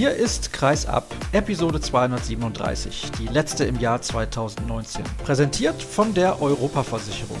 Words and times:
Hier 0.00 0.14
ist 0.14 0.54
Kreis 0.54 0.86
ab, 0.86 1.14
Episode 1.32 1.78
237, 1.78 3.10
die 3.18 3.26
letzte 3.26 3.66
im 3.66 3.78
Jahr 3.78 4.00
2019. 4.00 5.04
Präsentiert 5.22 5.82
von 5.82 6.14
der 6.14 6.40
Europaversicherung. 6.40 7.36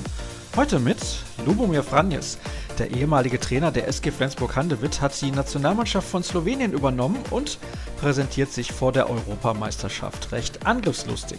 Heute 0.54 0.78
mit 0.78 0.98
Lubomir 1.46 1.82
Franjes. 1.82 2.36
Der 2.78 2.90
ehemalige 2.90 3.40
Trainer 3.40 3.72
der 3.72 3.88
SG 3.88 4.10
Flensburg-Handewitt 4.10 5.00
hat 5.00 5.18
die 5.22 5.30
Nationalmannschaft 5.30 6.06
von 6.06 6.22
Slowenien 6.22 6.74
übernommen 6.74 7.16
und 7.30 7.56
präsentiert 7.98 8.52
sich 8.52 8.72
vor 8.72 8.92
der 8.92 9.08
Europameisterschaft 9.08 10.30
recht 10.30 10.66
angriffslustig. 10.66 11.38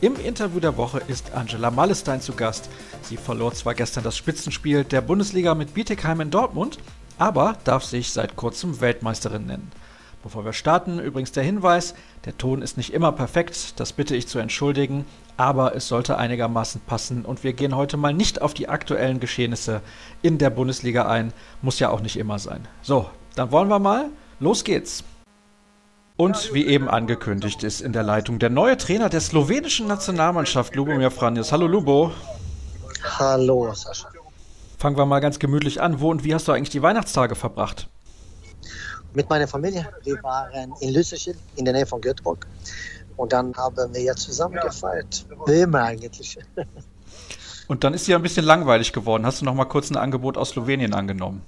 Im 0.00 0.14
Interview 0.24 0.60
der 0.60 0.76
Woche 0.76 1.02
ist 1.08 1.32
Angela 1.32 1.72
Mallestein 1.72 2.20
zu 2.20 2.34
Gast. 2.34 2.70
Sie 3.02 3.16
verlor 3.16 3.52
zwar 3.54 3.74
gestern 3.74 4.04
das 4.04 4.16
Spitzenspiel 4.16 4.84
der 4.84 5.00
Bundesliga 5.00 5.56
mit 5.56 5.74
Bietigheim 5.74 6.20
in 6.20 6.30
Dortmund, 6.30 6.78
aber 7.18 7.58
darf 7.64 7.82
sich 7.82 8.12
seit 8.12 8.36
kurzem 8.36 8.80
Weltmeisterin 8.80 9.46
nennen. 9.46 9.72
Bevor 10.22 10.44
wir 10.44 10.52
starten, 10.52 10.98
übrigens 10.98 11.32
der 11.32 11.42
Hinweis, 11.42 11.94
der 12.26 12.36
Ton 12.36 12.60
ist 12.60 12.76
nicht 12.76 12.92
immer 12.92 13.10
perfekt, 13.10 13.80
das 13.80 13.94
bitte 13.94 14.14
ich 14.14 14.28
zu 14.28 14.38
entschuldigen, 14.38 15.06
aber 15.38 15.74
es 15.74 15.88
sollte 15.88 16.18
einigermaßen 16.18 16.82
passen 16.86 17.24
und 17.24 17.42
wir 17.42 17.54
gehen 17.54 17.74
heute 17.74 17.96
mal 17.96 18.12
nicht 18.12 18.42
auf 18.42 18.52
die 18.52 18.68
aktuellen 18.68 19.18
Geschehnisse 19.18 19.80
in 20.20 20.36
der 20.36 20.50
Bundesliga 20.50 21.08
ein, 21.08 21.32
muss 21.62 21.78
ja 21.78 21.88
auch 21.88 22.02
nicht 22.02 22.18
immer 22.18 22.38
sein. 22.38 22.68
So, 22.82 23.08
dann 23.34 23.50
wollen 23.50 23.68
wir 23.68 23.78
mal, 23.78 24.10
los 24.40 24.62
geht's. 24.64 25.04
Und 26.18 26.52
wie 26.52 26.66
eben 26.66 26.90
angekündigt 26.90 27.62
ist 27.62 27.80
in 27.80 27.94
der 27.94 28.02
Leitung 28.02 28.38
der 28.38 28.50
neue 28.50 28.76
Trainer 28.76 29.08
der 29.08 29.22
slowenischen 29.22 29.86
Nationalmannschaft, 29.86 30.76
Lubomir 30.76 31.10
Franjes. 31.10 31.50
Hallo 31.50 31.66
Lubo. 31.66 32.12
Hallo 33.02 33.72
Sascha. 33.72 34.10
Fangen 34.76 34.98
wir 34.98 35.06
mal 35.06 35.20
ganz 35.20 35.38
gemütlich 35.38 35.80
an. 35.80 36.00
Wo 36.00 36.10
und 36.10 36.22
wie 36.22 36.34
hast 36.34 36.46
du 36.46 36.52
eigentlich 36.52 36.68
die 36.68 36.82
Weihnachtstage 36.82 37.36
verbracht? 37.36 37.88
Mit 39.14 39.28
meiner 39.28 39.48
Familie. 39.48 39.88
Wir 40.02 40.22
waren 40.22 40.72
in 40.80 40.92
Lüsserchen, 40.92 41.36
in 41.56 41.64
der 41.64 41.74
Nähe 41.74 41.86
von 41.86 42.00
Göteborg. 42.00 42.46
Und 43.16 43.32
dann 43.32 43.54
haben 43.56 43.94
wir 43.94 44.02
ja 44.02 44.14
zusammen 44.14 44.58
gefeiert. 44.62 45.26
Wie 45.46 45.60
immer 45.60 45.82
eigentlich. 45.82 46.38
Und 47.68 47.84
dann 47.84 47.94
ist 47.94 48.06
sie 48.06 48.12
ja 48.12 48.18
ein 48.18 48.22
bisschen 48.22 48.44
langweilig 48.44 48.92
geworden. 48.92 49.26
Hast 49.26 49.40
du 49.40 49.44
noch 49.44 49.54
mal 49.54 49.66
kurz 49.66 49.90
ein 49.90 49.96
Angebot 49.96 50.36
aus 50.36 50.50
Slowenien 50.50 50.94
angenommen? 50.94 51.42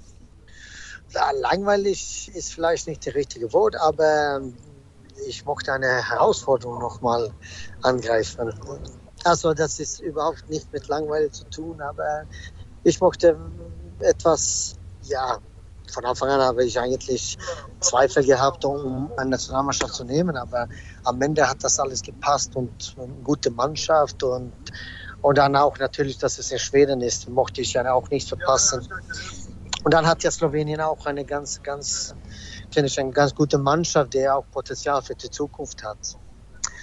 Ja, 1.13 1.31
langweilig 1.31 2.31
ist 2.33 2.53
vielleicht 2.53 2.87
nicht 2.87 3.05
das 3.05 3.13
richtige 3.13 3.51
Wort, 3.53 3.75
aber 3.75 4.41
ich 5.27 5.45
mochte 5.45 5.73
eine 5.73 6.09
Herausforderung 6.09 6.79
noch 6.79 7.01
mal 7.01 7.31
angreifen. 7.81 8.53
Also 9.23 9.53
das 9.53 9.79
ist 9.79 9.99
überhaupt 9.99 10.49
nicht 10.49 10.71
mit 10.73 10.87
langweilig 10.87 11.33
zu 11.33 11.43
tun, 11.49 11.81
aber 11.81 12.23
ich 12.83 12.99
mochte 12.99 13.37
etwas, 13.99 14.75
ja, 15.03 15.37
von 15.93 16.05
Anfang 16.05 16.29
an 16.29 16.41
habe 16.41 16.65
ich 16.65 16.79
eigentlich 16.79 17.37
Zweifel 17.79 18.25
gehabt, 18.25 18.65
um 18.65 19.11
eine 19.17 19.31
Nationalmannschaft 19.31 19.93
zu 19.93 20.03
nehmen, 20.03 20.35
aber 20.35 20.67
am 21.03 21.21
Ende 21.21 21.47
hat 21.47 21.63
das 21.63 21.79
alles 21.79 22.01
gepasst 22.01 22.55
und 22.55 22.95
eine 22.97 23.13
gute 23.23 23.51
Mannschaft 23.51 24.23
und, 24.23 24.53
und 25.21 25.37
dann 25.37 25.55
auch 25.55 25.77
natürlich, 25.77 26.17
dass 26.17 26.39
es 26.39 26.51
in 26.51 26.59
Schweden 26.59 27.01
ist, 27.01 27.29
mochte 27.29 27.61
ich 27.61 27.73
ja 27.73 27.93
auch 27.93 28.09
nicht 28.09 28.27
verpassen. 28.27 28.87
Und 29.83 29.93
dann 29.93 30.07
hat 30.07 30.23
ja 30.23 30.31
Slowenien 30.31 30.81
auch 30.81 31.05
eine 31.05 31.25
ganz, 31.25 31.61
ganz, 31.61 32.15
finde 32.71 32.87
ich, 32.87 32.99
eine 32.99 33.11
ganz 33.11 33.35
gute 33.35 33.57
Mannschaft, 33.57 34.13
die 34.13 34.27
auch 34.27 34.45
Potenzial 34.51 35.01
für 35.01 35.15
die 35.15 35.29
Zukunft 35.29 35.83
hat. 35.83 35.97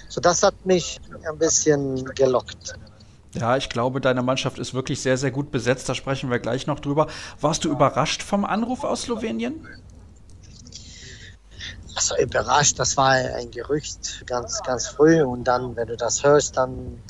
So, 0.09 0.21
das 0.21 0.43
hat 0.43 0.67
mich 0.67 1.01
ein 1.27 1.39
bisschen 1.39 2.05
gelockt. 2.15 2.75
Ja, 3.35 3.57
ich 3.57 3.69
glaube, 3.69 4.01
deine 4.01 4.23
Mannschaft 4.23 4.59
ist 4.59 4.75
wirklich 4.75 5.01
sehr, 5.01 5.17
sehr 5.17 5.31
gut 5.31 5.51
besetzt. 5.51 5.89
Da 5.89 5.95
sprechen 5.95 6.31
wir 6.31 6.41
gleich 6.41 6.67
noch 6.67 6.81
drüber. 6.81 7.07
Warst 7.41 7.65
du 7.65 7.71
überrascht 7.71 8.23
vom 8.23 8.45
Anruf 8.45 8.83
aus 8.83 9.03
Slowenien? 9.03 9.67
Also 11.95 12.17
überrascht, 12.17 12.79
das 12.79 12.97
war 12.97 13.11
ein 13.11 13.51
Gerücht 13.51 14.25
ganz, 14.27 14.61
ganz 14.63 14.89
früh. 14.89 15.23
Und 15.23 15.45
dann, 15.45 15.77
wenn 15.77 15.87
du 15.87 15.97
das 15.97 16.25
hörst, 16.25 16.57
dann 16.57 17.01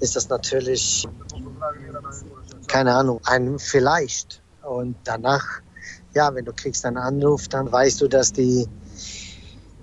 ist 0.00 0.16
das 0.16 0.28
natürlich, 0.28 1.08
keine 2.66 2.94
Ahnung, 2.94 3.20
ein 3.24 3.58
Vielleicht. 3.58 4.42
Und 4.62 4.96
danach, 5.04 5.44
ja, 6.14 6.34
wenn 6.34 6.44
du 6.44 6.52
kriegst 6.52 6.84
einen 6.84 6.98
Anruf, 6.98 7.48
dann 7.48 7.70
weißt 7.70 8.02
du, 8.02 8.08
dass 8.08 8.32
die 8.32 8.68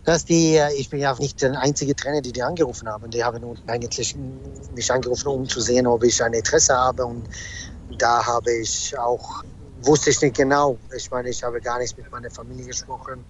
dass 0.03 0.25
die, 0.25 0.55
äh, 0.55 0.73
ich 0.73 0.89
bin 0.89 0.99
ja 0.99 1.15
nicht 1.19 1.41
der 1.41 1.59
einzige 1.59 1.95
Trainer, 1.95 2.21
die 2.21 2.31
die 2.31 2.41
angerufen 2.41 2.87
haben. 2.87 3.09
Die 3.11 3.23
haben 3.23 3.57
eigentlich 3.67 4.15
mich 4.75 4.91
angerufen, 4.91 5.27
um 5.27 5.47
zu 5.47 5.61
sehen, 5.61 5.87
ob 5.87 6.03
ich 6.03 6.23
ein 6.23 6.33
Interesse 6.33 6.75
habe. 6.75 7.05
Und 7.05 7.27
da 7.97 8.25
habe 8.25 8.51
ich 8.51 8.97
auch, 8.97 9.43
wusste 9.83 10.09
ich 10.09 10.21
nicht 10.21 10.35
genau. 10.35 10.77
Ich 10.95 11.11
meine, 11.11 11.29
ich 11.29 11.43
habe 11.43 11.61
gar 11.61 11.79
nicht 11.79 11.97
mit 11.97 12.11
meiner 12.11 12.31
Familie 12.31 12.65
gesprochen 12.65 13.23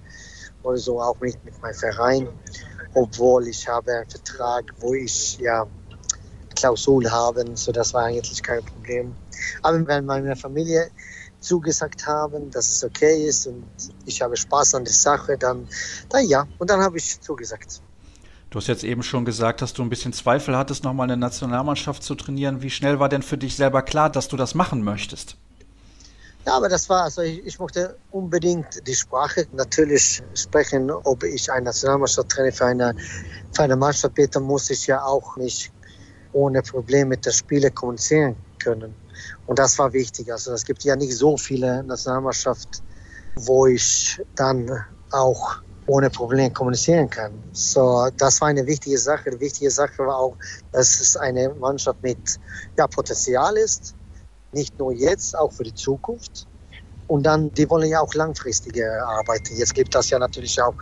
oder 0.64 0.78
so, 0.78 1.02
auch 1.02 1.20
nicht 1.20 1.44
mit 1.44 1.60
meinem 1.62 1.76
Verein. 1.76 2.28
Obwohl 2.94 3.48
ich 3.48 3.68
habe 3.68 3.92
einen 3.92 4.10
Vertrag, 4.10 4.66
wo 4.80 4.94
ich 4.94 5.38
ja 5.40 5.66
Klausul 6.56 7.10
habe. 7.10 7.46
So, 7.56 7.72
das 7.72 7.94
war 7.94 8.06
eigentlich 8.06 8.42
kein 8.44 8.64
Problem. 8.64 9.16
Aber 9.62 9.86
wenn 9.88 10.06
meine 10.06 10.36
Familie 10.36 10.90
zugesagt 11.42 12.08
haben, 12.08 12.50
dass 12.52 12.70
es 12.70 12.84
okay 12.84 13.28
ist 13.28 13.48
und 13.48 13.64
ich 14.06 14.22
habe 14.22 14.38
Spaß 14.38 14.76
an 14.76 14.86
der 14.86 14.94
Sache, 14.94 15.38
dann, 15.38 15.68
dann 16.10 16.26
ja. 16.28 16.48
Und 16.60 16.70
dann 16.70 16.82
habe 16.82 16.98
ich 16.98 17.20
zugesagt. 17.20 17.82
Du 18.50 18.58
hast 18.60 18.68
jetzt 18.68 18.84
eben 18.84 19.02
schon 19.02 19.26
gesagt, 19.26 19.62
dass 19.62 19.74
du 19.74 19.82
ein 19.82 19.90
bisschen 19.90 20.14
Zweifel 20.14 20.58
hattest, 20.58 20.84
nochmal 20.84 21.06
eine 21.06 21.18
Nationalmannschaft 21.18 22.04
zu 22.04 22.16
trainieren. 22.16 22.62
Wie 22.62 22.70
schnell 22.70 23.00
war 23.00 23.10
denn 23.10 23.24
für 23.24 23.38
dich 23.38 23.56
selber 23.56 23.82
klar, 23.82 24.10
dass 24.10 24.28
du 24.28 24.38
das 24.38 24.56
machen 24.56 24.84
möchtest? 24.84 25.38
Ja, 26.46 26.58
aber 26.58 26.70
das 26.70 26.90
war, 26.90 27.04
also 27.04 27.22
ich, 27.22 27.46
ich 27.46 27.60
mochte 27.60 27.96
unbedingt 28.10 28.86
die 28.88 28.96
Sprache 28.96 29.48
natürlich 29.54 30.22
sprechen. 30.34 30.90
Ob 30.90 31.24
ich 31.24 31.52
eine 31.52 31.66
Nationalmannschaft 31.66 32.30
traine 32.30 32.52
für 32.52 32.66
eine, 32.66 32.96
für 33.54 33.64
eine 33.64 33.76
Mannschaft 33.76 34.16
bitte, 34.16 34.40
muss 34.40 34.70
ich 34.70 34.88
ja 34.88 35.04
auch 35.04 35.38
nicht 35.38 35.72
ohne 36.34 36.62
Probleme 36.62 37.06
mit 37.06 37.26
der 37.26 37.32
Spiele 37.32 37.72
kommunizieren 37.72 38.36
können. 38.60 38.96
Und 39.48 39.60
das 39.60 39.78
war 39.80 39.92
wichtig. 39.94 40.32
Also 40.32 40.54
es 40.54 40.66
gibt 40.66 40.84
ja 40.84 40.96
nicht 40.96 41.16
so 41.16 41.38
viele 41.38 41.84
Nationalmannschaften, 41.84 42.82
wo 43.36 43.68
ich 43.68 44.22
dann 44.36 44.70
auch 45.12 45.62
ohne 45.88 46.10
Probleme 46.10 46.52
kommunizieren 46.52 47.10
kann. 47.10 47.32
So, 47.52 48.08
das 48.18 48.40
war 48.40 48.50
eine 48.50 48.66
wichtige 48.66 48.98
Sache. 48.98 49.32
Die 49.32 49.40
wichtige 49.40 49.70
Sache 49.70 50.00
war 50.00 50.18
auch, 50.18 50.38
dass 50.72 51.00
es 51.00 51.18
eine 51.18 51.50
Mannschaft 51.50 52.02
mit 52.02 52.40
ja, 52.78 52.88
Potenzial 52.88 53.58
ist. 53.58 53.96
Nicht 54.54 54.78
nur 54.80 54.94
jetzt, 54.94 55.38
auch 55.38 55.52
für 55.52 55.64
die 55.64 55.74
Zukunft. 55.74 56.48
Und 57.08 57.24
dann, 57.24 57.52
die 57.54 57.70
wollen 57.70 57.90
ja 57.90 58.00
auch 58.00 58.14
langfristig 58.14 58.82
arbeiten. 58.84 59.58
Jetzt 59.58 59.74
gibt 59.74 59.94
das 59.94 60.10
ja 60.10 60.20
natürlich 60.20 60.62
auch 60.62 60.76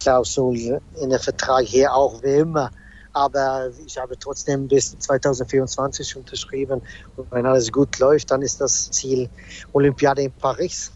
Klausul 0.00 0.80
in 1.00 1.10
den 1.10 1.18
Vertrag 1.18 1.64
hier 1.64 1.92
auch 1.92 2.22
wie 2.22 2.36
immer 2.36 2.70
aber 3.14 3.70
ich 3.86 3.96
habe 3.96 4.18
trotzdem 4.18 4.68
bis 4.68 4.98
2024 4.98 6.16
unterschrieben. 6.16 6.82
Und 7.16 7.30
wenn 7.30 7.46
alles 7.46 7.72
gut 7.72 7.98
läuft, 7.98 8.30
dann 8.30 8.42
ist 8.42 8.60
das 8.60 8.90
Ziel 8.90 9.30
Olympiade 9.72 10.22
in 10.22 10.32
Paris. 10.32 10.92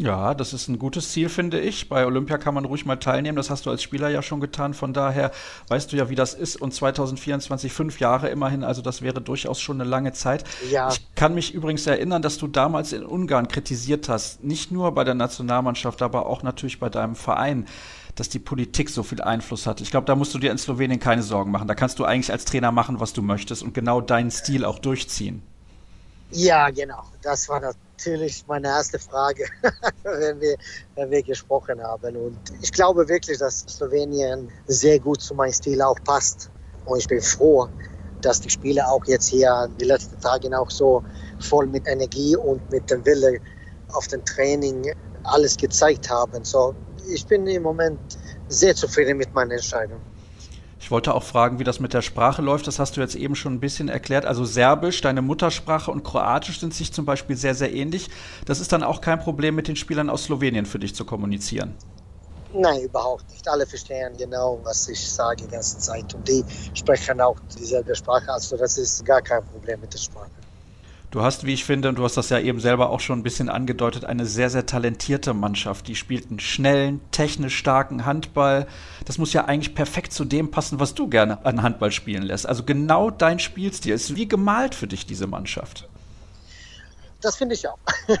Ja, 0.00 0.32
das 0.32 0.54
ist 0.54 0.66
ein 0.68 0.78
gutes 0.78 1.12
Ziel, 1.12 1.28
finde 1.28 1.60
ich. 1.60 1.90
Bei 1.90 2.06
Olympia 2.06 2.38
kann 2.38 2.54
man 2.54 2.64
ruhig 2.64 2.86
mal 2.86 2.96
teilnehmen. 2.96 3.36
Das 3.36 3.50
hast 3.50 3.66
du 3.66 3.70
als 3.70 3.82
Spieler 3.82 4.08
ja 4.08 4.22
schon 4.22 4.40
getan. 4.40 4.72
Von 4.72 4.94
daher 4.94 5.30
weißt 5.68 5.92
du 5.92 5.96
ja, 5.96 6.08
wie 6.08 6.14
das 6.14 6.32
ist. 6.32 6.58
Und 6.58 6.72
2024 6.72 7.70
fünf 7.70 8.00
Jahre 8.00 8.30
immerhin. 8.30 8.64
Also 8.64 8.80
das 8.80 9.02
wäre 9.02 9.20
durchaus 9.20 9.60
schon 9.60 9.78
eine 9.78 9.88
lange 9.88 10.14
Zeit. 10.14 10.44
Ja. 10.70 10.88
Ich 10.90 11.14
kann 11.16 11.34
mich 11.34 11.52
übrigens 11.52 11.86
erinnern, 11.86 12.22
dass 12.22 12.38
du 12.38 12.46
damals 12.46 12.94
in 12.94 13.04
Ungarn 13.04 13.48
kritisiert 13.48 14.08
hast. 14.08 14.42
Nicht 14.42 14.70
nur 14.72 14.92
bei 14.92 15.04
der 15.04 15.14
Nationalmannschaft, 15.14 16.00
aber 16.00 16.24
auch 16.24 16.42
natürlich 16.42 16.80
bei 16.80 16.88
deinem 16.88 17.14
Verein 17.14 17.66
dass 18.20 18.28
die 18.28 18.38
Politik 18.38 18.90
so 18.90 19.02
viel 19.02 19.22
Einfluss 19.22 19.66
hat. 19.66 19.80
Ich 19.80 19.90
glaube, 19.90 20.04
da 20.04 20.14
musst 20.14 20.34
du 20.34 20.38
dir 20.38 20.50
in 20.50 20.58
Slowenien 20.58 21.00
keine 21.00 21.22
Sorgen 21.22 21.50
machen. 21.50 21.66
Da 21.66 21.74
kannst 21.74 21.98
du 21.98 22.04
eigentlich 22.04 22.30
als 22.30 22.44
Trainer 22.44 22.70
machen, 22.70 23.00
was 23.00 23.14
du 23.14 23.22
möchtest 23.22 23.62
und 23.62 23.72
genau 23.72 24.02
deinen 24.02 24.30
Stil 24.30 24.66
auch 24.66 24.78
durchziehen. 24.78 25.42
Ja, 26.30 26.68
genau. 26.68 27.02
Das 27.22 27.48
war 27.48 27.62
natürlich 27.62 28.44
meine 28.46 28.68
erste 28.68 28.98
Frage, 28.98 29.46
wenn, 30.02 30.38
wir, 30.38 30.56
wenn 30.96 31.10
wir 31.10 31.22
gesprochen 31.22 31.82
haben. 31.82 32.14
Und 32.14 32.36
ich 32.60 32.70
glaube 32.70 33.08
wirklich, 33.08 33.38
dass 33.38 33.60
Slowenien 33.60 34.50
sehr 34.66 34.98
gut 34.98 35.22
zu 35.22 35.34
meinem 35.34 35.54
Stil 35.54 35.80
auch 35.80 35.98
passt. 36.04 36.50
Und 36.84 36.98
ich 36.98 37.08
bin 37.08 37.22
froh, 37.22 37.68
dass 38.20 38.38
die 38.42 38.50
Spieler 38.50 38.86
auch 38.92 39.06
jetzt 39.06 39.28
hier 39.28 39.66
die 39.80 39.86
letzten 39.86 40.20
Tage 40.20 40.58
auch 40.58 40.70
so 40.70 41.02
voll 41.38 41.66
mit 41.66 41.88
Energie 41.88 42.36
und 42.36 42.70
mit 42.70 42.90
dem 42.90 43.02
Wille 43.06 43.38
auf 43.92 44.08
dem 44.08 44.22
Training 44.26 44.92
alles 45.24 45.56
gezeigt 45.56 46.10
haben. 46.10 46.44
So, 46.44 46.74
ich 47.12 47.26
bin 47.26 47.46
im 47.46 47.62
Moment 47.62 47.98
sehr 48.48 48.74
zufrieden 48.74 49.18
mit 49.18 49.34
meiner 49.34 49.54
Entscheidung. 49.54 50.00
Ich 50.80 50.90
wollte 50.90 51.14
auch 51.14 51.22
fragen, 51.22 51.58
wie 51.58 51.64
das 51.64 51.78
mit 51.78 51.92
der 51.92 52.00
Sprache 52.00 52.40
läuft. 52.40 52.66
Das 52.66 52.78
hast 52.78 52.96
du 52.96 53.02
jetzt 53.02 53.14
eben 53.14 53.36
schon 53.36 53.54
ein 53.54 53.60
bisschen 53.60 53.88
erklärt. 53.88 54.24
Also 54.24 54.46
Serbisch, 54.46 55.02
deine 55.02 55.20
Muttersprache 55.20 55.90
und 55.90 56.04
Kroatisch 56.04 56.58
sind 56.58 56.72
sich 56.72 56.92
zum 56.92 57.04
Beispiel 57.04 57.36
sehr, 57.36 57.54
sehr 57.54 57.72
ähnlich. 57.72 58.08
Das 58.46 58.60
ist 58.60 58.72
dann 58.72 58.82
auch 58.82 59.02
kein 59.02 59.20
Problem, 59.20 59.54
mit 59.54 59.68
den 59.68 59.76
Spielern 59.76 60.08
aus 60.08 60.24
Slowenien 60.24 60.64
für 60.64 60.78
dich 60.78 60.94
zu 60.94 61.04
kommunizieren. 61.04 61.74
Nein, 62.52 62.80
überhaupt 62.80 63.30
nicht. 63.30 63.46
Alle 63.46 63.66
verstehen 63.66 64.16
genau, 64.16 64.58
was 64.64 64.88
ich 64.88 65.08
sage 65.08 65.44
die 65.44 65.48
ganze 65.48 65.78
Zeit. 65.78 66.14
Und 66.14 66.26
die 66.26 66.44
sprechen 66.74 67.20
auch 67.20 67.36
dieselbe 67.58 67.94
Sprache. 67.94 68.32
Also 68.32 68.56
das 68.56 68.78
ist 68.78 69.04
gar 69.04 69.20
kein 69.20 69.44
Problem 69.44 69.80
mit 69.82 69.92
der 69.92 69.98
Sprache. 69.98 70.30
Du 71.10 71.22
hast, 71.22 71.44
wie 71.44 71.54
ich 71.54 71.64
finde, 71.64 71.88
und 71.88 71.96
du 71.96 72.04
hast 72.04 72.16
das 72.16 72.28
ja 72.28 72.38
eben 72.38 72.60
selber 72.60 72.90
auch 72.90 73.00
schon 73.00 73.18
ein 73.18 73.22
bisschen 73.24 73.48
angedeutet, 73.48 74.04
eine 74.04 74.26
sehr, 74.26 74.48
sehr 74.48 74.64
talentierte 74.64 75.34
Mannschaft. 75.34 75.88
Die 75.88 75.96
spielt 75.96 76.30
einen 76.30 76.38
schnellen, 76.38 77.00
technisch 77.10 77.56
starken 77.56 78.06
Handball. 78.06 78.68
Das 79.06 79.18
muss 79.18 79.32
ja 79.32 79.46
eigentlich 79.46 79.74
perfekt 79.74 80.12
zu 80.12 80.24
dem 80.24 80.52
passen, 80.52 80.78
was 80.78 80.94
du 80.94 81.08
gerne 81.08 81.44
an 81.44 81.62
Handball 81.62 81.90
spielen 81.90 82.22
lässt. 82.22 82.46
Also 82.46 82.62
genau 82.62 83.10
dein 83.10 83.40
Spielstil 83.40 83.94
ist 83.94 84.14
wie 84.14 84.28
gemalt 84.28 84.76
für 84.76 84.86
dich, 84.86 85.04
diese 85.04 85.26
Mannschaft. 85.26 85.88
Das 87.20 87.36
finde 87.36 87.56
ich 87.56 87.66
auch. 87.66 87.78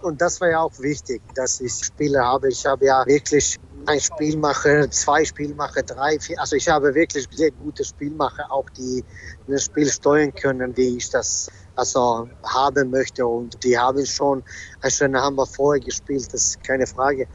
Und 0.00 0.20
das 0.20 0.40
war 0.40 0.50
ja 0.50 0.60
auch 0.60 0.78
wichtig, 0.78 1.20
dass 1.34 1.60
ich 1.60 1.72
Spiele 1.72 2.20
habe. 2.20 2.48
Ich 2.48 2.64
habe 2.64 2.84
ja 2.84 3.04
wirklich 3.06 3.58
ein 3.86 4.00
Spielmacher, 4.00 4.88
zwei 4.92 5.24
Spielmacher, 5.24 5.82
drei, 5.82 6.20
vier. 6.20 6.40
Also 6.40 6.54
ich 6.54 6.68
habe 6.68 6.94
wirklich 6.94 7.26
sehr 7.32 7.50
gute 7.50 7.84
Spielmacher, 7.84 8.52
auch 8.52 8.70
die 8.70 9.04
das 9.48 9.64
Spiel 9.64 9.90
steuern 9.90 10.32
können, 10.32 10.76
wie 10.76 10.96
ich 10.96 11.10
das 11.10 11.50
also 11.78 12.28
haben 12.42 12.90
möchte. 12.90 13.26
Und 13.26 13.62
die 13.62 13.78
haben 13.78 14.04
schon 14.04 14.42
ein 14.82 14.90
schöner 14.90 15.22
Hammer 15.22 15.46
vorher 15.46 15.82
gespielt, 15.82 16.26
das 16.32 16.42
ist 16.42 16.64
keine 16.64 16.86
Frage. 16.86 17.26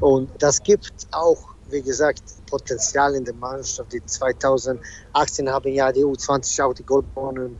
Und 0.00 0.30
das 0.38 0.62
gibt 0.62 0.92
auch, 1.12 1.54
wie 1.70 1.82
gesagt, 1.82 2.22
Potenzial 2.50 3.14
in 3.14 3.24
der 3.24 3.34
Mannschaft. 3.34 3.92
Die 3.92 4.04
2018 4.04 5.48
haben 5.48 5.72
ja 5.72 5.92
die 5.92 6.04
U20 6.04 6.64
auch 6.64 6.74
die 6.74 6.84
Gold 6.84 7.06
gewonnen. 7.14 7.58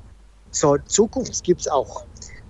Zur 0.50 0.84
Zukunft 0.86 1.42
gibt 1.44 1.62
es 1.62 1.68
auch. 1.68 2.04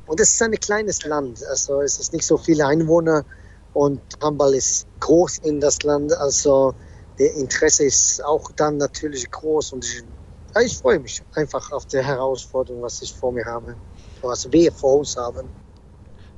Und 0.07 0.21
es 0.21 0.35
ist 0.35 0.43
ein 0.43 0.53
kleines 0.53 1.05
Land, 1.05 1.45
also 1.47 1.81
es 1.81 1.99
ist 1.99 2.13
nicht 2.13 2.27
so 2.27 2.37
viele 2.37 2.67
Einwohner 2.67 3.25
und 3.73 4.01
Handball 4.23 4.55
ist 4.55 4.87
groß 5.01 5.39
in 5.39 5.61
das 5.61 5.83
Land, 5.83 6.13
also 6.13 6.75
der 7.19 7.33
Interesse 7.35 7.85
ist 7.85 8.23
auch 8.25 8.51
dann 8.53 8.77
natürlich 8.77 9.31
groß 9.31 9.73
und 9.73 9.85
ich, 9.85 10.03
ja, 10.55 10.61
ich 10.61 10.77
freue 10.77 10.99
mich 10.99 11.23
einfach 11.35 11.73
auf 11.73 11.87
die 11.87 11.99
Herausforderung, 11.99 12.83
was 12.83 13.03
ich 13.03 13.13
vor 13.13 13.33
mir 13.33 13.45
habe, 13.45 13.77
was 14.23 14.51
wir 14.53 14.73
vor 14.73 14.99
uns 14.99 15.17
haben. 15.17 15.49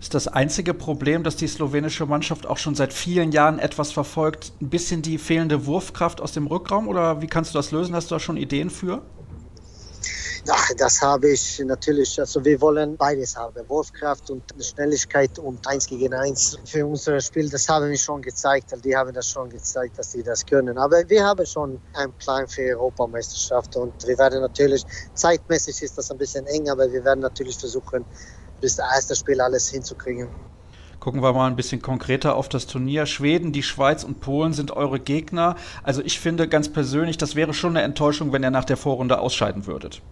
Ist 0.01 0.15
das 0.15 0.29
einzige 0.29 0.75
Problem, 0.75 1.23
dass 1.23 1.37
die 1.37 1.49
slowenische 1.49 2.05
Mannschaft 2.07 2.47
auch 2.47 2.59
schon 2.59 2.75
seit 2.75 2.93
vielen 2.93 3.33
Jahren 3.33 3.59
etwas 3.59 3.93
verfolgt, 3.93 4.53
ein 4.61 4.69
bisschen 4.69 5.03
die 5.03 5.17
fehlende 5.19 5.67
Wurfkraft 5.67 6.21
aus 6.21 6.33
dem 6.33 6.47
Rückraum 6.47 6.87
oder 6.87 7.23
wie 7.23 7.27
kannst 7.27 7.55
du 7.55 7.59
das 7.59 7.71
lösen? 7.71 7.95
Hast 7.95 8.11
du 8.11 8.15
da 8.15 8.21
schon 8.21 8.37
Ideen 8.37 8.69
für? 8.69 9.03
Ach, 10.49 10.71
das 10.77 11.03
habe 11.03 11.31
ich 11.31 11.59
natürlich. 11.65 12.21
Also 12.21 12.45
wir 12.45 12.61
wollen 12.61 12.97
beides 12.97 13.37
haben. 13.37 13.69
Wurfkraft 13.69 14.31
und 14.31 14.43
Schnelligkeit 14.61 15.39
und 15.39 15.67
eins 15.67 15.87
gegen 15.87 16.15
eins 16.15 16.57
für 16.65 16.87
unser 16.87 17.21
Spiel. 17.21 17.49
Das 17.51 17.69
haben 17.69 17.91
wir 17.91 17.99
schon 17.99 18.23
gezeigt. 18.23 18.73
Die 18.85 18.97
haben 18.97 19.13
das 19.13 19.29
schon 19.29 19.51
gezeigt, 19.51 19.99
dass 19.99 20.13
sie 20.13 20.23
das 20.23 20.47
können. 20.47 20.79
Aber 20.79 21.09
wir 21.09 21.25
haben 21.25 21.45
schon 21.47 21.81
einen 21.95 22.13
Plan 22.13 22.47
für 22.47 22.63
Europameisterschaft 22.63 23.75
und 23.77 24.07
wir 24.07 24.17
werden 24.19 24.41
natürlich, 24.41 24.85
zeitmäßig 25.15 25.83
ist 25.83 25.99
das 25.99 26.11
ein 26.11 26.19
bisschen 26.19 26.47
eng, 26.47 26.69
aber 26.69 26.93
wir 26.93 27.05
werden 27.05 27.21
natürlich 27.21 27.57
versuchen, 27.57 28.05
bis 28.61 28.77
das 28.77 28.87
erste 28.95 29.17
Spiel 29.17 29.41
alles 29.41 29.69
hinzukriegen. 29.69 30.29
Gucken 31.01 31.23
wir 31.23 31.33
mal 31.33 31.47
ein 31.47 31.57
bisschen 31.57 31.83
konkreter 31.83 32.37
auf 32.37 32.49
das 32.49 32.67
Turnier. 32.67 33.07
Schweden, 33.07 33.53
die 33.53 33.63
Schweiz 33.63 34.05
und 34.05 34.21
Polen 34.21 34.53
sind 34.53 34.71
eure 34.71 35.01
Gegner. 35.01 35.57
Also 35.83 36.03
ich 36.03 36.21
finde 36.21 36.49
ganz 36.49 36.69
persönlich, 36.69 37.19
das 37.19 37.35
wäre 37.35 37.53
schon 37.53 37.77
eine 37.77 37.83
Enttäuschung, 37.83 38.33
wenn 38.33 38.45
ihr 38.45 38.51
nach 38.51 38.65
der 38.65 38.77
Vorrunde 38.77 39.19
ausscheiden 39.19 39.67
würdet 39.67 40.03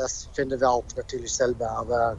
das 0.00 0.28
finden 0.32 0.60
wir 0.60 0.70
auch 0.70 0.84
natürlich 0.96 1.32
selber. 1.32 1.70
Aber 1.70 2.16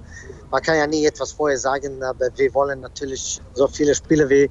man 0.51 0.62
kann 0.62 0.78
ja 0.78 0.88
nie 0.88 1.06
etwas 1.06 1.31
vorher 1.31 1.57
sagen, 1.57 2.01
aber 2.04 2.30
wir 2.38 2.54
wollen 2.54 2.80
natürlich 2.80 3.42
so 3.54 3.68
viele 3.68 3.95
Spiele, 3.95 4.30
wie, 4.30 4.50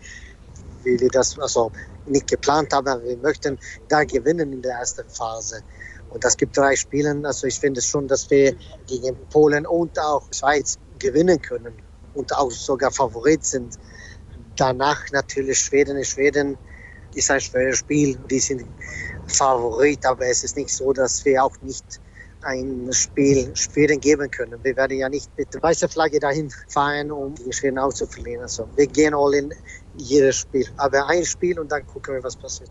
wie 0.83 1.01
wir 1.01 1.09
das 1.09 1.39
also 1.39 1.71
nicht 2.07 2.27
geplant 2.27 2.73
haben. 2.73 3.03
Wir 3.05 3.17
möchten 3.19 3.59
da 3.89 4.05
gewinnen 4.05 4.53
in 4.53 4.63
der 4.63 4.77
ersten 4.77 5.09
Phase. 5.09 5.63
Und 6.11 6.25
das 6.25 6.37
gibt 6.37 6.57
drei 6.57 6.75
Spiele. 6.75 7.21
Also 7.23 7.47
ich 7.47 7.59
finde 7.59 7.81
schon, 7.81 8.09
dass 8.09 8.29
wir 8.31 8.57
gegen 8.87 9.17
Polen 9.29 9.65
und 9.67 9.99
auch 9.99 10.27
Schweiz 10.33 10.77
gewinnen 10.99 11.41
können 11.41 11.75
und 12.15 12.35
auch 12.37 12.51
sogar 12.51 12.91
Favorit 12.91 13.45
sind. 13.45 13.79
Danach 14.57 15.01
natürlich 15.13 15.61
Schweden. 15.61 16.05
Schweden 16.05 16.59
ist 17.15 17.31
ein 17.31 17.41
schweres 17.41 17.79
Spiel. 17.79 18.19
Die 18.29 18.41
sind 18.41 18.67
Favorit, 19.29 20.05
aber 20.05 20.27
es 20.27 20.43
ist 20.43 20.57
nicht 20.57 20.75
so, 20.75 20.93
dass 20.93 21.25
wir 21.25 21.45
auch 21.45 21.57
nicht 21.63 22.01
ein 22.43 22.89
Spiel 22.93 23.51
Schweden 23.55 24.01
geben 24.01 24.31
können. 24.31 24.59
Wir 24.63 24.77
werden 24.77 24.99
ja 24.99 25.09
nicht 25.09 25.31
mit 25.37 25.49
weißer 25.63 25.89
Flagge 25.89 26.19
dahin 26.19 26.51
fahren, 26.69 27.11
um 27.11 27.35
gegen 27.35 27.53
Schweden 27.53 27.79
auch. 27.79 27.93
Also 28.41 28.69
wir 28.77 28.87
gehen 28.87 29.15
all 29.15 29.35
in 29.35 29.53
jedes 29.97 30.37
Spiel. 30.37 30.67
Aber 30.77 31.09
ein 31.09 31.25
Spiel 31.25 31.59
und 31.59 31.71
dann 31.71 31.87
gucken 31.87 32.15
wir, 32.15 32.23
was 32.23 32.37
passiert. 32.37 32.71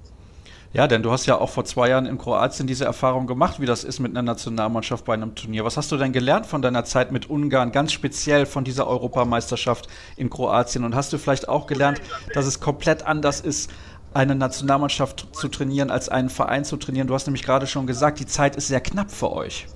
Ja, 0.72 0.86
denn 0.86 1.02
du 1.02 1.12
hast 1.12 1.26
ja 1.26 1.36
auch 1.36 1.50
vor 1.50 1.66
zwei 1.66 1.90
Jahren 1.90 2.06
in 2.06 2.20
Kroatien 2.20 2.68
diese 2.68 2.86
Erfahrung 2.86 3.26
gemacht, 3.26 3.60
wie 3.60 3.66
das 3.66 3.84
ist 3.84 4.00
mit 4.00 4.12
einer 4.12 4.22
Nationalmannschaft 4.22 5.04
bei 5.04 5.16
einem 5.16 5.34
Turnier. 5.34 5.66
Was 5.66 5.78
hast 5.78 5.92
du 5.92 5.98
denn 5.98 6.14
gelernt 6.14 6.46
von 6.46 6.62
deiner 6.62 6.86
Zeit 6.86 7.12
mit 7.12 7.28
Ungarn, 7.28 7.72
ganz 7.72 7.92
speziell 7.92 8.46
von 8.46 8.64
dieser 8.64 8.86
Europameisterschaft 8.86 9.88
in 10.16 10.30
Kroatien? 10.30 10.84
Und 10.84 10.94
hast 10.94 11.12
du 11.12 11.18
vielleicht 11.18 11.50
auch 11.50 11.66
gelernt, 11.66 12.00
dass 12.36 12.46
es 12.46 12.60
komplett 12.60 13.08
anders 13.08 13.42
ist, 13.42 13.72
eine 14.14 14.36
Nationalmannschaft 14.36 15.28
zu 15.34 15.48
trainieren, 15.48 15.92
als 15.92 16.10
einen 16.10 16.30
Verein 16.30 16.66
zu 16.66 16.78
trainieren. 16.78 17.08
Du 17.08 17.14
hast 17.14 17.28
nämlich 17.28 17.44
gerade 17.44 17.68
schon 17.68 17.88
gesagt, 17.88 18.20
die 18.20 18.26
Zeit 18.26 18.56
ist 18.56 18.68
sehr 18.68 18.82
knapp 18.82 19.12
für 19.12 19.32
euch. 19.32 19.68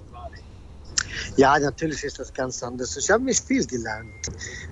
Ja, 1.35 1.57
natürlich 1.57 2.03
ist 2.03 2.19
das 2.19 2.33
ganz 2.33 2.61
anders. 2.63 2.95
Ich 2.97 3.09
habe 3.09 3.23
nicht 3.23 3.45
viel 3.45 3.65
gelernt. 3.65 4.09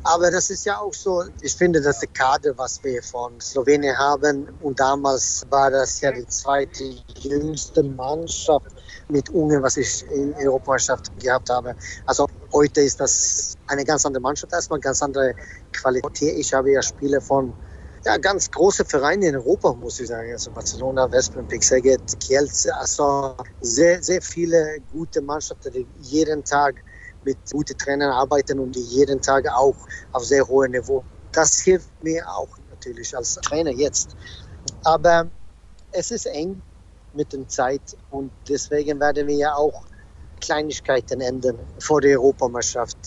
Aber 0.04 0.30
das 0.30 0.50
ist 0.50 0.66
ja 0.66 0.78
auch 0.78 0.94
so, 0.94 1.24
ich 1.42 1.56
finde, 1.56 1.82
dass 1.82 2.00
die 2.00 2.08
Kader, 2.08 2.58
was 2.58 2.84
wir 2.84 3.02
von 3.02 3.40
Slowenien 3.40 3.98
haben, 3.98 4.48
und 4.62 4.80
damals 4.80 5.46
war 5.50 5.72
das 5.72 6.02
ja 6.02 6.12
die 6.12 6.28
zweite 6.28 6.96
jüngste 7.20 7.84
Mannschaft 7.84 8.68
mit 9.10 9.30
Ungarn, 9.30 9.64
was 9.64 9.78
ich 9.78 10.06
in 10.12 10.32
der 10.34 10.50
Europameisterschaft 10.50 11.12
gehabt 11.20 11.50
habe. 11.50 11.76
Also 12.06 12.28
heute 12.54 12.82
ist 12.82 13.00
das 13.00 13.56
eine 13.68 13.84
ganz 13.84 14.06
andere 14.06 14.22
Mannschaft, 14.22 14.54
erstmal 14.54 14.80
ganz 14.80 15.02
andere 15.02 15.34
Qualität. 15.72 16.38
Ich 16.38 16.54
habe 16.54 16.72
ja 16.72 16.82
Spiele 16.82 17.20
von 17.22 17.54
ja, 18.04 18.18
ganz 18.18 18.50
große 18.50 18.86
Vereine 18.86 19.28
in 19.28 19.36
Europa, 19.36 19.74
muss 19.74 20.00
ich 20.00 20.08
sagen. 20.08 20.32
Also 20.32 20.52
Barcelona, 20.52 21.12
Westbrem, 21.12 21.48
Pixeget, 21.48 22.20
Kielce. 22.20 22.76
Also 22.76 23.36
sehr, 23.62 24.02
sehr 24.02 24.22
viele 24.22 24.80
gute 24.92 25.22
Mannschaften, 25.22 25.72
die 25.72 25.88
jeden 26.00 26.44
Tag 26.44 26.76
mit 27.24 27.38
guten 27.52 27.78
Trainern 27.78 28.12
arbeiten 28.12 28.60
und 28.60 28.76
die 28.76 28.82
jeden 28.82 29.22
Tag 29.22 29.48
auch 29.50 29.76
auf 30.14 30.26
sehr 30.26 30.48
hohem 30.48 30.72
Niveau. 30.72 31.04
Das 31.32 31.60
hilft 31.60 31.92
mir 32.04 32.28
auch 32.28 32.50
natürlich 32.72 33.16
als 33.16 33.36
Trainer 33.36 33.72
jetzt. 33.72 34.16
Aber 34.84 35.30
es 35.92 36.10
ist 36.10 36.26
eng 36.26 36.62
mit 37.14 37.32
der 37.34 37.48
Zeit 37.48 37.82
und 38.10 38.32
deswegen 38.48 39.00
werden 39.00 39.28
wir 39.28 39.36
ja 39.36 39.54
auch 39.54 39.84
Kleinigkeiten 40.40 41.22
ändern 41.22 41.60
vor 41.80 42.02
der 42.02 42.20
Europameisterschaft. 42.20 42.98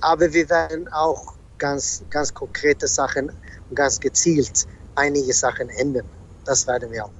Aber 0.00 0.32
wir 0.32 0.48
werden 0.48 0.88
auch 0.88 1.34
ganz, 1.62 2.02
ganz 2.10 2.34
konkrete 2.34 2.88
Sachen 2.88 3.30
ganz 3.72 4.00
gezielt 4.00 4.66
einige 4.96 5.32
Sachen 5.32 5.68
ändern. 5.70 6.06
Das 6.44 6.66
werden 6.66 6.90
wir 6.90 7.04
auch. 7.04 7.10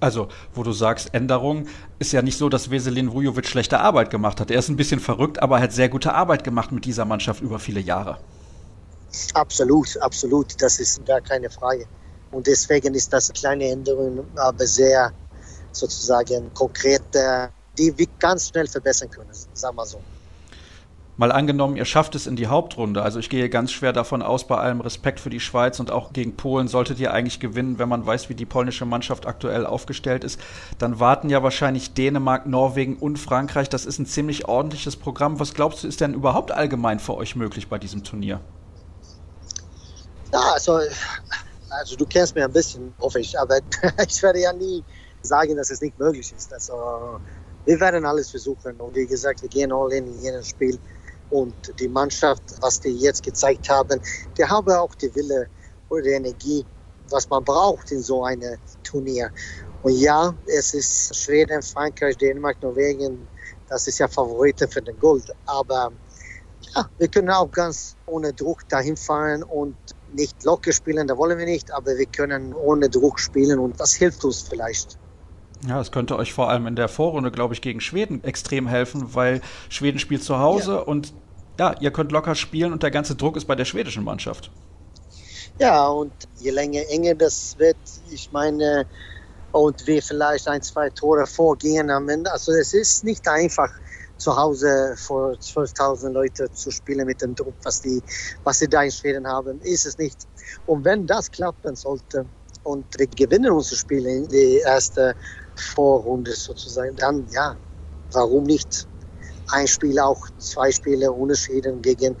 Also, 0.00 0.28
wo 0.54 0.62
du 0.62 0.72
sagst, 0.72 1.12
Änderung, 1.12 1.66
ist 1.98 2.12
ja 2.12 2.22
nicht 2.22 2.38
so, 2.38 2.48
dass 2.48 2.70
Veselin 2.70 3.12
Vujovic 3.12 3.46
schlechte 3.46 3.78
Arbeit 3.80 4.10
gemacht 4.10 4.40
hat. 4.40 4.50
Er 4.50 4.58
ist 4.60 4.68
ein 4.68 4.76
bisschen 4.76 5.00
verrückt, 5.00 5.42
aber 5.42 5.56
er 5.56 5.64
hat 5.64 5.72
sehr 5.72 5.88
gute 5.88 6.14
Arbeit 6.14 6.44
gemacht 6.44 6.72
mit 6.72 6.84
dieser 6.84 7.04
Mannschaft 7.04 7.40
über 7.40 7.58
viele 7.58 7.80
Jahre. 7.80 8.18
Absolut, 9.34 9.96
absolut. 10.00 10.60
Das 10.62 10.78
ist 10.78 11.04
gar 11.04 11.20
keine 11.20 11.50
Frage. 11.50 11.86
Und 12.30 12.46
deswegen 12.46 12.94
ist 12.94 13.12
das 13.12 13.30
eine 13.30 13.38
kleine 13.38 13.68
Änderung, 13.70 14.24
aber 14.36 14.66
sehr 14.66 15.12
sozusagen 15.72 16.54
konkrete, 16.54 17.50
die 17.76 17.96
wir 17.96 18.06
ganz 18.18 18.48
schnell 18.48 18.68
verbessern 18.68 19.10
können, 19.10 19.30
sagen 19.54 19.76
wir 19.76 19.86
so. 19.86 20.00
Mal 21.18 21.30
angenommen, 21.30 21.76
ihr 21.76 21.84
schafft 21.84 22.14
es 22.14 22.26
in 22.26 22.36
die 22.36 22.46
Hauptrunde. 22.46 23.02
Also 23.02 23.18
ich 23.18 23.28
gehe 23.28 23.50
ganz 23.50 23.70
schwer 23.70 23.92
davon 23.92 24.22
aus, 24.22 24.46
bei 24.46 24.56
allem 24.56 24.80
Respekt 24.80 25.20
für 25.20 25.28
die 25.28 25.40
Schweiz 25.40 25.78
und 25.78 25.90
auch 25.90 26.14
gegen 26.14 26.36
Polen 26.36 26.68
solltet 26.68 26.98
ihr 27.00 27.12
eigentlich 27.12 27.38
gewinnen, 27.38 27.78
wenn 27.78 27.88
man 27.88 28.06
weiß, 28.06 28.30
wie 28.30 28.34
die 28.34 28.46
polnische 28.46 28.86
Mannschaft 28.86 29.26
aktuell 29.26 29.66
aufgestellt 29.66 30.24
ist. 30.24 30.40
Dann 30.78 31.00
warten 31.00 31.28
ja 31.28 31.42
wahrscheinlich 31.42 31.92
Dänemark, 31.92 32.46
Norwegen 32.46 32.96
und 32.96 33.18
Frankreich. 33.18 33.68
Das 33.68 33.84
ist 33.84 33.98
ein 33.98 34.06
ziemlich 34.06 34.48
ordentliches 34.48 34.96
Programm. 34.96 35.38
Was 35.38 35.52
glaubst 35.52 35.84
du, 35.84 35.88
ist 35.88 36.00
denn 36.00 36.14
überhaupt 36.14 36.50
allgemein 36.50 36.98
für 36.98 37.14
euch 37.14 37.36
möglich 37.36 37.68
bei 37.68 37.78
diesem 37.78 38.02
Turnier? 38.04 38.40
Ja, 40.32 40.40
also, 40.54 40.80
also 41.68 41.96
du 41.96 42.06
kennst 42.06 42.34
mich 42.34 42.42
ein 42.42 42.52
bisschen, 42.52 42.94
hoffe 42.98 43.20
ich, 43.20 43.38
aber 43.38 43.58
ich 44.08 44.22
werde 44.22 44.40
ja 44.40 44.52
nie 44.54 44.82
sagen, 45.20 45.56
dass 45.56 45.70
es 45.70 45.82
nicht 45.82 45.98
möglich 45.98 46.32
ist. 46.34 46.54
Also 46.54 47.20
wir 47.66 47.78
werden 47.78 48.06
alles 48.06 48.30
versuchen 48.30 48.76
und 48.80 48.96
wie 48.96 49.06
gesagt, 49.06 49.42
wir 49.42 49.50
gehen 49.50 49.72
all 49.72 49.92
in 49.92 50.06
in 50.06 50.22
jedes 50.22 50.48
Spiel 50.48 50.78
und 51.32 51.54
die 51.80 51.88
Mannschaft, 51.88 52.42
was 52.60 52.80
die 52.80 52.90
jetzt 52.90 53.22
gezeigt 53.22 53.68
haben, 53.68 54.00
die 54.36 54.44
haben 54.44 54.70
auch 54.70 54.94
die 54.94 55.14
Wille 55.14 55.46
oder 55.88 56.02
die 56.02 56.10
Energie, 56.10 56.64
was 57.10 57.28
man 57.28 57.42
braucht 57.44 57.90
in 57.90 58.02
so 58.02 58.24
einem 58.24 58.58
Turnier. 58.84 59.30
Und 59.82 59.98
ja, 59.98 60.34
es 60.46 60.74
ist 60.74 61.16
Schweden, 61.16 61.62
Frankreich, 61.62 62.16
Dänemark, 62.18 62.62
Norwegen, 62.62 63.26
das 63.68 63.88
ist 63.88 63.98
ja 63.98 64.08
Favoriten 64.08 64.68
für 64.68 64.82
den 64.82 64.98
Gold. 64.98 65.32
Aber 65.46 65.90
ja, 66.74 66.88
wir 66.98 67.08
können 67.08 67.30
auch 67.30 67.50
ganz 67.50 67.96
ohne 68.06 68.32
Druck 68.32 68.68
dahin 68.68 68.96
fahren 68.96 69.42
und 69.42 69.74
nicht 70.12 70.44
locker 70.44 70.72
spielen, 70.72 71.06
da 71.06 71.16
wollen 71.16 71.38
wir 71.38 71.46
nicht, 71.46 71.72
aber 71.72 71.96
wir 71.96 72.06
können 72.06 72.54
ohne 72.54 72.90
Druck 72.90 73.18
spielen 73.18 73.58
und 73.58 73.80
das 73.80 73.94
hilft 73.94 74.24
uns 74.24 74.42
vielleicht. 74.42 74.98
Ja, 75.66 75.80
es 75.80 75.92
könnte 75.92 76.16
euch 76.16 76.32
vor 76.32 76.50
allem 76.50 76.66
in 76.66 76.74
der 76.74 76.88
Vorrunde, 76.88 77.30
glaube 77.30 77.54
ich, 77.54 77.62
gegen 77.62 77.80
Schweden 77.80 78.24
extrem 78.24 78.66
helfen, 78.66 79.14
weil 79.14 79.40
Schweden 79.68 80.00
spielt 80.00 80.24
zu 80.24 80.38
Hause 80.38 80.74
ja. 80.74 80.78
und 80.80 81.14
ja, 81.58 81.74
ihr 81.80 81.90
könnt 81.90 82.12
locker 82.12 82.34
spielen 82.34 82.72
und 82.72 82.82
der 82.82 82.90
ganze 82.90 83.14
Druck 83.14 83.36
ist 83.36 83.46
bei 83.46 83.54
der 83.54 83.64
schwedischen 83.64 84.04
Mannschaft. 84.04 84.50
Ja, 85.58 85.86
und 85.88 86.12
je 86.38 86.50
länger 86.50 86.82
enger 86.88 87.14
das 87.14 87.56
wird, 87.58 87.76
ich 88.10 88.32
meine, 88.32 88.86
und 89.52 89.86
wir 89.86 90.02
vielleicht 90.02 90.48
ein, 90.48 90.62
zwei 90.62 90.88
Tore 90.90 91.26
vorgehen 91.26 91.90
am 91.90 92.08
Ende. 92.08 92.32
Also 92.32 92.52
es 92.52 92.72
ist 92.72 93.04
nicht 93.04 93.28
einfach, 93.28 93.70
zu 94.22 94.36
Hause 94.36 94.94
vor 94.96 95.32
12.000 95.32 96.10
Leute 96.10 96.50
zu 96.52 96.70
spielen 96.70 97.06
mit 97.06 97.20
dem 97.20 97.34
Druck, 97.34 97.54
was 97.64 97.80
die, 97.80 98.00
was 98.44 98.60
sie 98.60 98.68
da 98.68 98.82
in 98.82 98.92
Schweden 98.92 99.26
haben, 99.26 99.60
ist 99.62 99.84
es 99.84 99.98
nicht. 99.98 100.28
Und 100.66 100.84
wenn 100.84 101.06
das 101.06 101.30
klappen 101.30 101.74
sollte 101.74 102.24
und 102.62 102.86
wir 102.96 103.08
gewinnen 103.08 103.50
unsere 103.50 103.76
Spiele 103.76 104.10
in 104.10 104.28
die 104.28 104.58
erste 104.58 105.16
Vorrunde 105.56 106.32
sozusagen, 106.32 106.94
dann 106.96 107.26
ja, 107.32 107.56
warum 108.12 108.44
nicht? 108.44 108.86
Ein 109.52 109.68
Spiel 109.68 109.98
auch, 109.98 110.28
zwei 110.38 110.72
Spiele 110.72 111.12
unentschieden 111.12 111.82
gegen 111.82 112.16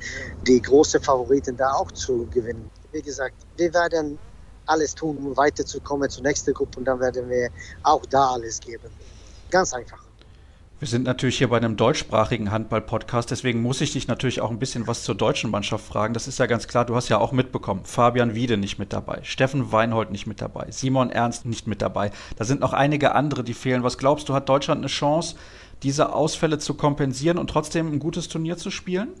die 0.46 0.60
großen 0.60 1.02
Favoriten 1.02 1.56
da 1.56 1.72
auch 1.72 1.90
zu 1.92 2.26
gewinnen. 2.26 2.70
Wie 2.92 3.02
gesagt, 3.02 3.34
wir 3.56 3.72
werden 3.72 4.18
alles 4.66 4.94
tun, 4.94 5.16
um 5.16 5.36
weiterzukommen 5.36 6.08
zur 6.08 6.22
nächsten 6.22 6.54
Gruppe 6.54 6.78
und 6.78 6.84
dann 6.84 7.00
werden 7.00 7.28
wir 7.28 7.48
auch 7.82 8.04
da 8.06 8.32
alles 8.32 8.60
geben. 8.60 8.90
Ganz 9.50 9.72
einfach. 9.72 9.98
Wir 10.82 10.88
sind 10.88 11.04
natürlich 11.04 11.38
hier 11.38 11.48
bei 11.48 11.58
einem 11.58 11.76
deutschsprachigen 11.76 12.50
Handball-Podcast, 12.50 13.30
deswegen 13.30 13.62
muss 13.62 13.80
ich 13.80 13.92
dich 13.92 14.08
natürlich 14.08 14.40
auch 14.40 14.50
ein 14.50 14.58
bisschen 14.58 14.88
was 14.88 15.04
zur 15.04 15.14
deutschen 15.14 15.48
Mannschaft 15.48 15.86
fragen. 15.86 16.12
Das 16.12 16.26
ist 16.26 16.40
ja 16.40 16.46
ganz 16.46 16.66
klar, 16.66 16.84
du 16.84 16.96
hast 16.96 17.08
ja 17.08 17.18
auch 17.18 17.30
mitbekommen, 17.30 17.84
Fabian 17.84 18.34
Wiede 18.34 18.56
nicht 18.56 18.80
mit 18.80 18.92
dabei, 18.92 19.20
Steffen 19.22 19.70
Weinhold 19.70 20.10
nicht 20.10 20.26
mit 20.26 20.40
dabei, 20.40 20.66
Simon 20.72 21.10
Ernst 21.10 21.46
nicht 21.46 21.68
mit 21.68 21.82
dabei. 21.82 22.10
Da 22.36 22.44
sind 22.44 22.58
noch 22.58 22.72
einige 22.72 23.14
andere, 23.14 23.44
die 23.44 23.54
fehlen. 23.54 23.84
Was 23.84 23.96
glaubst 23.96 24.28
du, 24.28 24.34
hat 24.34 24.48
Deutschland 24.48 24.80
eine 24.80 24.88
Chance, 24.88 25.36
diese 25.82 26.12
Ausfälle 26.14 26.58
zu 26.58 26.74
kompensieren 26.74 27.38
und 27.38 27.48
trotzdem 27.48 27.92
ein 27.92 27.98
gutes 27.98 28.28
Turnier 28.28 28.56
zu 28.56 28.70
spielen? 28.70 29.14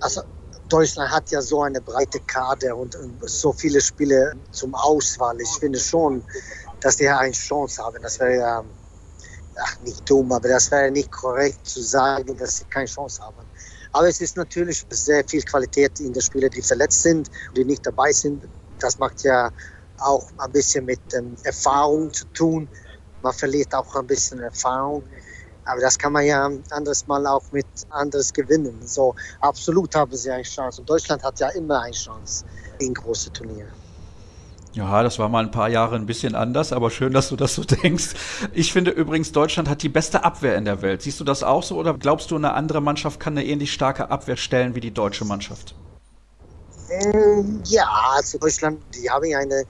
Also 0.00 0.22
Deutschland 0.68 1.10
hat 1.10 1.30
ja 1.30 1.40
so 1.40 1.62
eine 1.62 1.80
breite 1.80 2.20
Karte 2.20 2.74
und 2.74 2.96
so 3.22 3.52
viele 3.52 3.80
Spiele 3.80 4.34
zum 4.50 4.74
Auswahl. 4.74 5.40
Ich 5.40 5.50
finde 5.58 5.78
schon, 5.78 6.22
dass 6.80 6.96
die 6.96 7.08
eine 7.08 7.32
Chance 7.32 7.82
haben. 7.82 8.02
Das 8.02 8.20
wäre 8.20 8.36
ja 8.36 8.64
ach, 9.60 9.80
nicht 9.80 10.08
dumm, 10.08 10.30
aber 10.32 10.48
das 10.48 10.70
wäre 10.70 10.90
nicht 10.90 11.10
korrekt 11.10 11.66
zu 11.66 11.82
sagen, 11.82 12.36
dass 12.36 12.58
sie 12.58 12.64
keine 12.64 12.86
Chance 12.86 13.22
haben. 13.22 13.36
Aber 13.92 14.08
es 14.08 14.20
ist 14.20 14.36
natürlich 14.36 14.84
sehr 14.90 15.26
viel 15.26 15.42
Qualität 15.42 15.98
in 16.00 16.12
den 16.12 16.22
Spielern, 16.22 16.50
die 16.50 16.62
verletzt 16.62 17.02
sind, 17.02 17.30
die 17.56 17.64
nicht 17.64 17.86
dabei 17.86 18.12
sind. 18.12 18.44
Das 18.78 18.98
macht 18.98 19.22
ja 19.24 19.50
auch 19.98 20.30
ein 20.38 20.52
bisschen 20.52 20.84
mit 20.84 21.00
ähm, 21.14 21.34
Erfahrung 21.44 22.12
zu 22.12 22.24
tun. 22.26 22.68
Man 23.22 23.32
verliert 23.32 23.74
auch 23.74 23.94
ein 23.96 24.06
bisschen 24.06 24.40
Erfahrung. 24.40 25.02
Aber 25.64 25.80
das 25.80 25.98
kann 25.98 26.12
man 26.14 26.24
ja 26.24 26.50
anderes 26.70 27.06
Mal 27.06 27.26
auch 27.26 27.44
mit 27.52 27.66
anderes 27.90 28.32
gewinnen. 28.32 28.78
So 28.86 29.14
absolut 29.40 29.94
haben 29.94 30.16
sie 30.16 30.30
eine 30.30 30.42
Chance. 30.42 30.80
Und 30.80 30.88
Deutschland 30.88 31.22
hat 31.22 31.38
ja 31.40 31.48
immer 31.50 31.82
eine 31.82 31.92
Chance 31.92 32.44
in 32.78 32.94
große 32.94 33.32
Turniere. 33.32 33.68
Ja, 34.72 35.02
das 35.02 35.18
war 35.18 35.28
mal 35.28 35.44
ein 35.44 35.50
paar 35.50 35.68
Jahre 35.68 35.96
ein 35.96 36.06
bisschen 36.06 36.34
anders, 36.34 36.72
aber 36.72 36.90
schön, 36.90 37.12
dass 37.12 37.30
du 37.30 37.36
das 37.36 37.54
so 37.54 37.64
denkst. 37.82 38.14
Ich 38.52 38.72
finde 38.72 38.92
übrigens, 38.92 39.32
Deutschland 39.32 39.68
hat 39.68 39.82
die 39.82 39.88
beste 39.88 40.24
Abwehr 40.24 40.56
in 40.56 40.64
der 40.64 40.82
Welt. 40.82 41.02
Siehst 41.02 41.20
du 41.20 41.24
das 41.24 41.42
auch 41.42 41.62
so 41.62 41.76
oder 41.76 41.94
glaubst 41.94 42.30
du, 42.30 42.36
eine 42.36 42.54
andere 42.54 42.80
Mannschaft 42.80 43.20
kann 43.20 43.36
eine 43.36 43.46
ähnlich 43.46 43.72
starke 43.72 44.10
Abwehr 44.10 44.36
stellen 44.36 44.74
wie 44.74 44.80
die 44.80 44.92
deutsche 44.92 45.24
Mannschaft? 45.24 45.74
Ähm, 46.90 47.60
ja, 47.66 47.86
also 48.14 48.38
Deutschland, 48.38 48.80
die 48.94 49.10
haben 49.10 49.24
ja 49.26 49.38
eine 49.38 49.64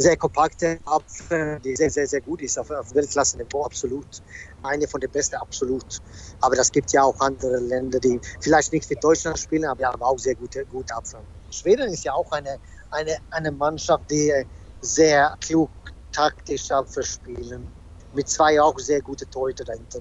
sehr 0.00 0.16
kompakte 0.16 0.78
Abwehr, 0.84 1.60
die 1.60 1.76
sehr, 1.76 1.90
sehr, 1.90 2.06
sehr 2.06 2.20
gut 2.20 2.42
ist 2.42 2.58
auf, 2.58 2.70
auf 2.70 2.94
Weltklasse-Niveau, 2.94 3.64
absolut. 3.64 4.22
Eine 4.62 4.88
von 4.88 5.00
den 5.00 5.10
besten, 5.10 5.36
absolut. 5.36 5.98
Aber 6.40 6.56
das 6.56 6.72
gibt 6.72 6.92
ja 6.92 7.02
auch 7.02 7.18
andere 7.20 7.58
Länder, 7.58 8.00
die 8.00 8.20
vielleicht 8.40 8.72
nicht 8.72 8.88
wie 8.90 8.94
Deutschland 8.94 9.38
spielen, 9.38 9.64
aber 9.66 9.86
haben 9.86 10.02
auch 10.02 10.18
sehr 10.18 10.34
gute, 10.34 10.64
gute 10.66 10.94
Abwehr. 10.94 11.22
Schweden 11.50 11.92
ist 11.92 12.04
ja 12.04 12.14
auch 12.14 12.30
eine 12.32 12.58
eine, 12.90 13.16
eine 13.30 13.52
Mannschaft, 13.52 14.10
die 14.10 14.32
sehr 14.80 15.36
klug 15.40 15.70
taktisch 16.12 16.68
verspielen. 16.86 17.66
Mit 18.12 18.28
zwei 18.28 18.60
auch 18.60 18.78
sehr 18.78 19.00
gute 19.00 19.28
Torhüter 19.28 19.64
dahinter. 19.64 20.00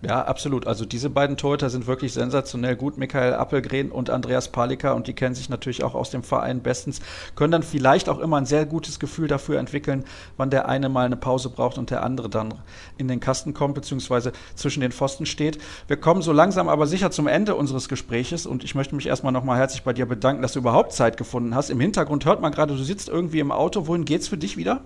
Ja, 0.00 0.24
absolut. 0.24 0.68
Also 0.68 0.84
diese 0.84 1.10
beiden 1.10 1.36
Torhüter 1.36 1.70
sind 1.70 1.88
wirklich 1.88 2.12
sensationell 2.12 2.76
gut. 2.76 2.98
Michael 2.98 3.34
Appelgren 3.34 3.90
und 3.90 4.10
Andreas 4.10 4.46
Palika 4.48 4.92
und 4.92 5.08
die 5.08 5.12
kennen 5.12 5.34
sich 5.34 5.48
natürlich 5.48 5.82
auch 5.82 5.96
aus 5.96 6.10
dem 6.10 6.22
Verein 6.22 6.60
bestens, 6.60 7.00
können 7.34 7.50
dann 7.50 7.64
vielleicht 7.64 8.08
auch 8.08 8.20
immer 8.20 8.36
ein 8.36 8.46
sehr 8.46 8.64
gutes 8.64 9.00
Gefühl 9.00 9.26
dafür 9.26 9.58
entwickeln, 9.58 10.04
wann 10.36 10.50
der 10.50 10.68
eine 10.68 10.88
mal 10.88 11.04
eine 11.04 11.16
Pause 11.16 11.50
braucht 11.50 11.78
und 11.78 11.90
der 11.90 12.04
andere 12.04 12.28
dann 12.28 12.54
in 12.96 13.08
den 13.08 13.18
Kasten 13.18 13.54
kommt, 13.54 13.74
beziehungsweise 13.74 14.30
zwischen 14.54 14.82
den 14.82 14.92
Pfosten 14.92 15.26
steht. 15.26 15.58
Wir 15.88 15.96
kommen 15.96 16.22
so 16.22 16.32
langsam 16.32 16.68
aber 16.68 16.86
sicher 16.86 17.10
zum 17.10 17.26
Ende 17.26 17.56
unseres 17.56 17.88
Gespräches 17.88 18.46
und 18.46 18.62
ich 18.62 18.76
möchte 18.76 18.94
mich 18.94 19.08
erstmal 19.08 19.32
nochmal 19.32 19.58
herzlich 19.58 19.82
bei 19.82 19.94
dir 19.94 20.06
bedanken, 20.06 20.42
dass 20.42 20.52
du 20.52 20.60
überhaupt 20.60 20.92
Zeit 20.92 21.16
gefunden 21.16 21.56
hast. 21.56 21.70
Im 21.70 21.80
Hintergrund 21.80 22.24
hört 22.24 22.40
man 22.40 22.52
gerade, 22.52 22.76
du 22.76 22.84
sitzt 22.84 23.08
irgendwie 23.08 23.40
im 23.40 23.50
Auto. 23.50 23.88
Wohin 23.88 24.04
geht's 24.04 24.28
für 24.28 24.38
dich 24.38 24.56
wieder? 24.56 24.80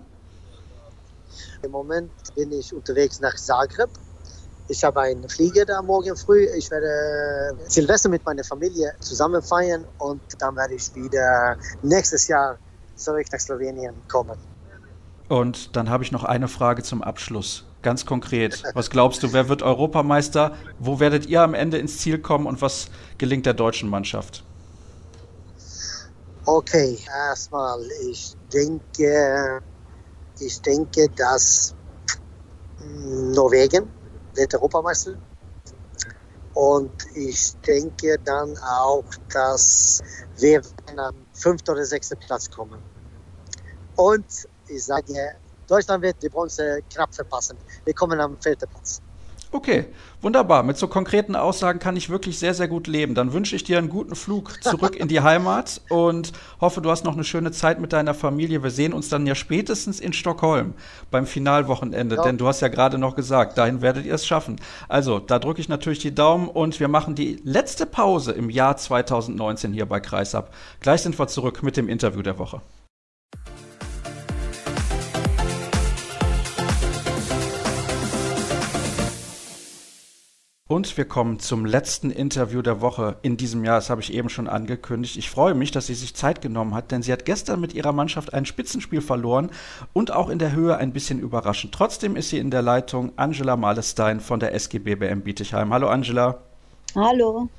Im 1.62 1.70
Moment 1.70 2.10
bin 2.34 2.50
ich 2.50 2.72
unterwegs 2.72 3.20
nach 3.20 3.36
Zagreb 3.36 3.90
ich 4.68 4.84
habe 4.84 5.00
einen 5.00 5.28
Flieger 5.28 5.64
da 5.64 5.82
morgen 5.82 6.16
früh. 6.16 6.46
Ich 6.56 6.70
werde 6.70 7.56
Silvester 7.68 8.08
mit 8.08 8.24
meiner 8.24 8.44
Familie 8.44 8.92
zusammen 9.00 9.42
feiern 9.42 9.86
und 9.98 10.22
dann 10.38 10.56
werde 10.56 10.74
ich 10.74 10.94
wieder 10.94 11.56
nächstes 11.82 12.28
Jahr 12.28 12.58
zurück 12.94 13.26
nach 13.32 13.40
Slowenien 13.40 13.94
kommen. 14.08 14.38
Und 15.28 15.76
dann 15.76 15.88
habe 15.88 16.04
ich 16.04 16.12
noch 16.12 16.24
eine 16.24 16.48
Frage 16.48 16.82
zum 16.82 17.02
Abschluss. 17.02 17.64
Ganz 17.82 18.06
konkret, 18.06 18.62
was 18.74 18.90
glaubst 18.90 19.22
du, 19.22 19.32
wer 19.32 19.48
wird 19.48 19.62
Europameister? 19.62 20.56
Wo 20.78 21.00
werdet 21.00 21.26
ihr 21.26 21.40
am 21.40 21.54
Ende 21.54 21.78
ins 21.78 21.98
Ziel 21.98 22.18
kommen 22.18 22.46
und 22.46 22.62
was 22.62 22.88
gelingt 23.18 23.46
der 23.46 23.54
deutschen 23.54 23.88
Mannschaft? 23.88 24.44
Okay, 26.44 26.98
erstmal, 27.06 27.80
ich 28.10 28.36
denke, 28.52 29.60
ich 30.38 30.60
denke, 30.60 31.08
dass 31.16 31.74
Norwegen 32.78 33.88
wird 34.34 34.54
Europameister. 34.54 35.14
Und 36.54 36.92
ich 37.14 37.54
denke 37.66 38.18
dann 38.24 38.56
auch, 38.58 39.04
dass 39.32 40.02
wir 40.36 40.62
am 40.96 41.14
fünften 41.32 41.70
oder 41.72 41.84
sechsten 41.84 42.18
Platz 42.18 42.50
kommen. 42.50 42.78
Und 43.96 44.26
ich 44.68 44.84
sage, 44.84 45.36
Deutschland 45.66 46.02
wird 46.02 46.22
die 46.22 46.28
Bronze 46.28 46.82
knapp 46.92 47.14
verpassen. 47.14 47.58
Wir 47.84 47.94
kommen 47.94 48.20
am 48.20 48.40
vierten 48.40 48.68
Platz. 48.68 49.01
Okay, 49.54 49.84
wunderbar. 50.22 50.62
Mit 50.62 50.78
so 50.78 50.88
konkreten 50.88 51.36
Aussagen 51.36 51.78
kann 51.78 51.94
ich 51.94 52.08
wirklich 52.08 52.38
sehr, 52.38 52.54
sehr 52.54 52.68
gut 52.68 52.86
leben. 52.86 53.14
Dann 53.14 53.34
wünsche 53.34 53.54
ich 53.54 53.62
dir 53.62 53.76
einen 53.76 53.90
guten 53.90 54.16
Flug 54.16 54.64
zurück 54.64 54.96
in 54.96 55.08
die 55.08 55.20
Heimat 55.20 55.82
und 55.90 56.32
hoffe, 56.58 56.80
du 56.80 56.90
hast 56.90 57.04
noch 57.04 57.12
eine 57.12 57.22
schöne 57.22 57.52
Zeit 57.52 57.78
mit 57.78 57.92
deiner 57.92 58.14
Familie. 58.14 58.62
Wir 58.62 58.70
sehen 58.70 58.94
uns 58.94 59.10
dann 59.10 59.26
ja 59.26 59.34
spätestens 59.34 60.00
in 60.00 60.14
Stockholm 60.14 60.72
beim 61.10 61.26
Finalwochenende, 61.26 62.16
ja. 62.16 62.22
denn 62.22 62.38
du 62.38 62.48
hast 62.48 62.62
ja 62.62 62.68
gerade 62.68 62.96
noch 62.96 63.14
gesagt, 63.14 63.58
dahin 63.58 63.82
werdet 63.82 64.06
ihr 64.06 64.14
es 64.14 64.26
schaffen. 64.26 64.56
Also, 64.88 65.18
da 65.18 65.38
drücke 65.38 65.60
ich 65.60 65.68
natürlich 65.68 65.98
die 65.98 66.14
Daumen 66.14 66.48
und 66.48 66.80
wir 66.80 66.88
machen 66.88 67.14
die 67.14 67.38
letzte 67.44 67.84
Pause 67.84 68.32
im 68.32 68.48
Jahr 68.48 68.78
2019 68.78 69.74
hier 69.74 69.84
bei 69.84 70.00
Kreisab. 70.00 70.54
Gleich 70.80 71.02
sind 71.02 71.18
wir 71.18 71.26
zurück 71.26 71.62
mit 71.62 71.76
dem 71.76 71.90
Interview 71.90 72.22
der 72.22 72.38
Woche. 72.38 72.62
Und 80.72 80.96
wir 80.96 81.04
kommen 81.04 81.38
zum 81.38 81.66
letzten 81.66 82.10
Interview 82.10 82.62
der 82.62 82.80
Woche 82.80 83.16
in 83.20 83.36
diesem 83.36 83.62
Jahr. 83.62 83.74
Das 83.74 83.90
habe 83.90 84.00
ich 84.00 84.10
eben 84.14 84.30
schon 84.30 84.48
angekündigt. 84.48 85.18
Ich 85.18 85.28
freue 85.28 85.52
mich, 85.52 85.70
dass 85.70 85.88
sie 85.88 85.94
sich 85.94 86.14
Zeit 86.14 86.40
genommen 86.40 86.74
hat, 86.74 86.92
denn 86.92 87.02
sie 87.02 87.12
hat 87.12 87.26
gestern 87.26 87.60
mit 87.60 87.74
ihrer 87.74 87.92
Mannschaft 87.92 88.32
ein 88.32 88.46
Spitzenspiel 88.46 89.02
verloren 89.02 89.50
und 89.92 90.12
auch 90.12 90.30
in 90.30 90.38
der 90.38 90.52
Höhe 90.52 90.78
ein 90.78 90.94
bisschen 90.94 91.18
überraschend. 91.20 91.74
Trotzdem 91.74 92.16
ist 92.16 92.30
sie 92.30 92.38
in 92.38 92.50
der 92.50 92.62
Leitung 92.62 93.12
Angela 93.16 93.54
Malestein 93.58 94.20
von 94.20 94.40
der 94.40 94.54
SGB 94.54 94.94
BM 94.94 95.20
Bietigheim. 95.20 95.74
Hallo 95.74 95.88
Angela. 95.88 96.38
Hallo. 96.94 97.50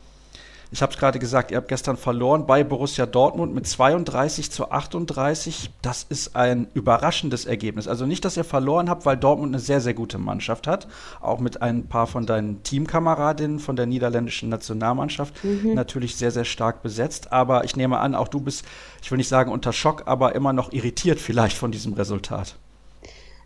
Ich 0.74 0.82
habe 0.82 0.92
es 0.92 0.98
gerade 0.98 1.20
gesagt, 1.20 1.52
ihr 1.52 1.58
habt 1.58 1.68
gestern 1.68 1.98
verloren 1.98 2.48
bei 2.48 2.64
Borussia 2.64 3.06
Dortmund 3.06 3.54
mit 3.54 3.68
32 3.68 4.50
zu 4.50 4.72
38. 4.72 5.70
Das 5.84 6.02
ist 6.10 6.36
ein 6.36 6.68
überraschendes 6.74 7.46
Ergebnis. 7.46 7.88
Also 7.88 8.08
nicht, 8.08 8.26
dass 8.26 8.38
ihr 8.38 8.44
verloren 8.44 8.90
habt, 8.90 9.06
weil 9.06 9.16
Dortmund 9.16 9.54
eine 9.54 9.60
sehr, 9.60 9.82
sehr 9.82 9.94
gute 9.94 10.18
Mannschaft 10.18 10.66
hat. 10.66 10.88
Auch 11.22 11.40
mit 11.40 11.62
ein 11.62 11.86
paar 11.86 12.08
von 12.08 12.26
deinen 12.26 12.64
Teamkameradinnen 12.64 13.60
von 13.60 13.76
der 13.76 13.86
niederländischen 13.86 14.50
Nationalmannschaft. 14.50 15.44
Mhm. 15.44 15.76
Natürlich 15.76 16.16
sehr, 16.16 16.32
sehr 16.32 16.44
stark 16.44 16.82
besetzt. 16.82 17.32
Aber 17.32 17.66
ich 17.66 17.76
nehme 17.76 18.00
an, 18.00 18.16
auch 18.16 18.28
du 18.28 18.40
bist, 18.40 18.66
ich 19.04 19.12
will 19.12 19.20
nicht 19.20 19.30
sagen 19.30 19.52
unter 19.52 19.74
Schock, 19.74 20.08
aber 20.08 20.34
immer 20.34 20.54
noch 20.54 20.74
irritiert 20.74 21.20
vielleicht 21.20 21.56
von 21.56 21.72
diesem 21.72 21.94
Resultat. 21.94 22.56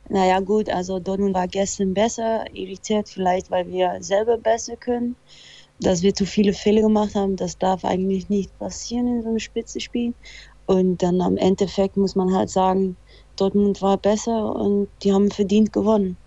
Naja 0.07 0.39
gut, 0.39 0.69
also 0.69 0.99
Dortmund 0.99 1.35
war 1.35 1.49
gestern 1.49 1.93
besser, 1.93 2.45
irritiert 2.53 3.09
vielleicht, 3.09 3.51
weil 3.51 3.67
wir 3.67 3.97
selber 3.99 4.37
besser 4.37 4.77
können 4.77 5.17
dass 5.79 6.01
wir 6.01 6.13
zu 6.13 6.25
viele 6.25 6.53
Fehler 6.53 6.81
gemacht 6.81 7.15
haben. 7.15 7.35
Das 7.35 7.57
darf 7.57 7.85
eigentlich 7.85 8.29
nicht 8.29 8.57
passieren 8.59 9.07
in 9.07 9.21
so 9.21 9.29
einem 9.29 9.39
Spitzenspiel. 9.39 10.13
Und 10.65 11.01
dann 11.01 11.21
am 11.21 11.37
Endeffekt 11.37 11.97
muss 11.97 12.15
man 12.15 12.33
halt 12.33 12.49
sagen, 12.49 12.97
Dortmund 13.35 13.81
war 13.81 13.97
besser 13.97 14.55
und 14.55 14.87
die 15.03 15.13
haben 15.13 15.31
verdient 15.31 15.71
gewonnen. 15.71 16.17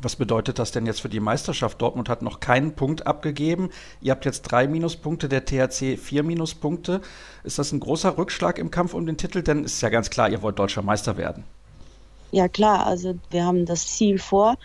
Was 0.00 0.16
bedeutet 0.16 0.58
das 0.58 0.72
denn 0.72 0.86
jetzt 0.86 1.00
für 1.00 1.08
die 1.08 1.20
Meisterschaft? 1.20 1.80
Dortmund 1.80 2.08
hat 2.08 2.22
noch 2.22 2.40
keinen 2.40 2.74
Punkt 2.74 3.06
abgegeben. 3.06 3.70
Ihr 4.00 4.10
habt 4.10 4.24
jetzt 4.24 4.42
drei 4.42 4.66
Minuspunkte, 4.66 5.28
der 5.28 5.44
THC 5.44 5.96
vier 5.96 6.24
Minuspunkte. 6.24 7.02
Ist 7.44 7.60
das 7.60 7.70
ein 7.70 7.78
großer 7.78 8.18
Rückschlag 8.18 8.58
im 8.58 8.72
Kampf 8.72 8.94
um 8.94 9.06
den 9.06 9.16
Titel? 9.16 9.42
Denn 9.42 9.62
ist 9.62 9.80
ja 9.80 9.90
ganz 9.90 10.10
klar, 10.10 10.28
ihr 10.28 10.42
wollt 10.42 10.58
deutscher 10.58 10.82
Meister 10.82 11.16
werden. 11.16 11.44
Ja 12.32 12.48
klar, 12.48 12.86
also 12.86 13.14
wir 13.30 13.44
haben 13.44 13.64
das 13.64 13.86
Ziel 13.86 14.18
vor 14.18 14.56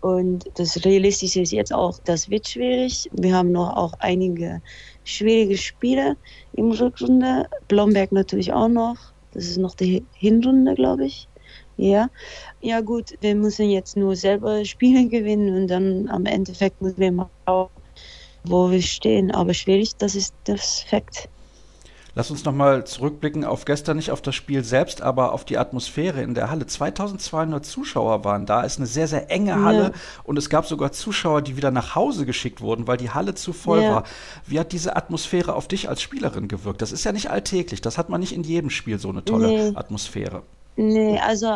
und 0.00 0.48
das 0.54 0.84
Realistische 0.84 1.40
ist 1.40 1.52
jetzt 1.52 1.72
auch, 1.72 1.98
das 2.04 2.30
wird 2.30 2.48
schwierig. 2.48 3.08
Wir 3.12 3.34
haben 3.34 3.50
noch 3.50 3.76
auch 3.76 3.94
einige 3.98 4.62
schwierige 5.04 5.56
Spiele 5.56 6.16
im 6.52 6.70
Rückrunde. 6.70 7.48
Blomberg 7.66 8.12
natürlich 8.12 8.52
auch 8.52 8.68
noch. 8.68 8.96
Das 9.32 9.44
ist 9.46 9.58
noch 9.58 9.74
die 9.74 10.04
Hinrunde, 10.14 10.74
glaube 10.74 11.06
ich. 11.06 11.28
Ja, 11.76 12.10
ja 12.60 12.80
gut, 12.80 13.14
wir 13.20 13.34
müssen 13.34 13.70
jetzt 13.70 13.96
nur 13.96 14.16
selber 14.16 14.64
Spiele 14.64 15.08
gewinnen 15.08 15.54
und 15.56 15.68
dann 15.68 16.08
am 16.08 16.26
Endeffekt 16.26 16.80
müssen 16.80 16.98
wir 16.98 17.12
mal 17.12 17.30
schauen, 17.46 17.70
wo 18.44 18.70
wir 18.70 18.82
stehen. 18.82 19.30
Aber 19.32 19.54
schwierig, 19.54 19.96
das 19.96 20.14
ist 20.14 20.34
das 20.44 20.82
Fakt. 20.82 21.28
Lass 22.18 22.32
uns 22.32 22.44
nochmal 22.44 22.84
zurückblicken 22.84 23.44
auf 23.44 23.64
gestern, 23.64 23.96
nicht 23.96 24.10
auf 24.10 24.20
das 24.20 24.34
Spiel 24.34 24.64
selbst, 24.64 25.02
aber 25.02 25.32
auf 25.32 25.44
die 25.44 25.56
Atmosphäre 25.56 26.20
in 26.20 26.34
der 26.34 26.50
Halle. 26.50 26.66
2200 26.66 27.64
Zuschauer 27.64 28.24
waren 28.24 28.44
da, 28.44 28.62
ist 28.62 28.78
eine 28.78 28.88
sehr, 28.88 29.06
sehr 29.06 29.30
enge 29.30 29.62
Halle 29.62 29.82
ja. 29.82 29.90
und 30.24 30.36
es 30.36 30.50
gab 30.50 30.66
sogar 30.66 30.90
Zuschauer, 30.90 31.42
die 31.42 31.56
wieder 31.56 31.70
nach 31.70 31.94
Hause 31.94 32.26
geschickt 32.26 32.60
wurden, 32.60 32.88
weil 32.88 32.96
die 32.96 33.10
Halle 33.10 33.36
zu 33.36 33.52
voll 33.52 33.82
ja. 33.82 33.92
war. 33.92 34.04
Wie 34.48 34.58
hat 34.58 34.72
diese 34.72 34.96
Atmosphäre 34.96 35.54
auf 35.54 35.68
dich 35.68 35.88
als 35.88 36.02
Spielerin 36.02 36.48
gewirkt? 36.48 36.82
Das 36.82 36.90
ist 36.90 37.04
ja 37.04 37.12
nicht 37.12 37.30
alltäglich, 37.30 37.82
das 37.82 37.98
hat 37.98 38.08
man 38.08 38.18
nicht 38.18 38.32
in 38.32 38.42
jedem 38.42 38.70
Spiel 38.70 38.98
so 38.98 39.10
eine 39.10 39.24
tolle 39.24 39.46
nee. 39.46 39.72
Atmosphäre. 39.76 40.42
Nee, 40.74 41.20
also 41.20 41.54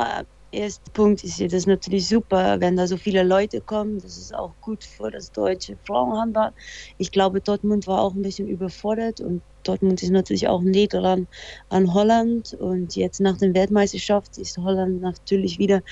erster 0.53 0.91
Punkt 0.93 1.25
ist 1.25 1.41
das 1.53 1.67
natürlich 1.67 2.09
super, 2.09 2.61
wenn 2.61 2.77
da 2.77 2.87
so 2.87 2.97
viele 2.97 3.23
Leute 3.23 3.61
kommen. 3.61 3.99
Das 3.99 4.17
ist 4.17 4.35
auch 4.35 4.55
gut 4.61 4.85
für 4.85 5.11
das 5.11 5.33
deutsche 5.33 5.77
Frauenhandball. 5.85 6.53
Ich 6.99 7.11
glaube, 7.11 7.41
Dortmund 7.41 7.87
war 7.87 8.01
auch 8.01 8.15
ein 8.15 8.23
bisschen 8.23 8.49
überfordert 8.49 9.21
und 9.21 9.43
Dortmund 9.65 10.03
ist 10.03 10.11
natürlich 10.11 10.49
auch 10.49 10.63
näher 10.63 10.89
dran 10.89 11.27
an 11.71 11.93
Holland. 11.95 12.55
Und 12.55 12.95
jetzt 12.97 13.21
nach 13.21 13.37
der 13.39 13.55
Weltmeisterschaft 13.55 14.39
ist 14.39 14.59
Holland 14.59 15.01
natürlich 15.01 15.59
wieder 15.59 15.83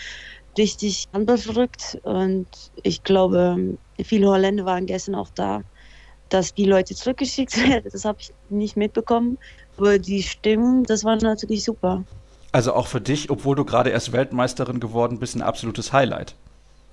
richtig 0.59 1.07
handballverrückt. 1.13 1.99
Und 2.03 2.49
ich 2.83 3.03
glaube, 3.03 3.79
viele 4.03 4.29
Holländer 4.29 4.65
waren 4.67 4.87
gestern 4.87 5.15
auch 5.15 5.31
da, 5.35 5.63
dass 6.29 6.55
die 6.55 6.67
Leute 6.67 6.95
zurückgeschickt 6.95 7.57
werden. 7.69 7.91
Das 7.93 8.05
habe 8.05 8.19
ich 8.21 8.33
nicht 8.49 8.77
mitbekommen. 8.77 9.39
Aber 9.77 9.99
die 9.99 10.23
Stimmung, 10.23 10.85
das 10.85 11.05
war 11.05 11.17
natürlich 11.17 11.65
super. 11.65 12.05
Also 12.53 12.75
auch 12.75 12.87
für 12.87 13.01
dich, 13.01 13.31
obwohl 13.31 13.57
du 13.57 13.65
gerade 13.65 13.91
erst 13.91 14.13
Weltmeisterin 14.13 14.81
geworden 14.81 15.19
bist, 15.19 15.37
ein 15.37 15.43
absolutes 15.43 15.93
Highlight. 15.93 16.35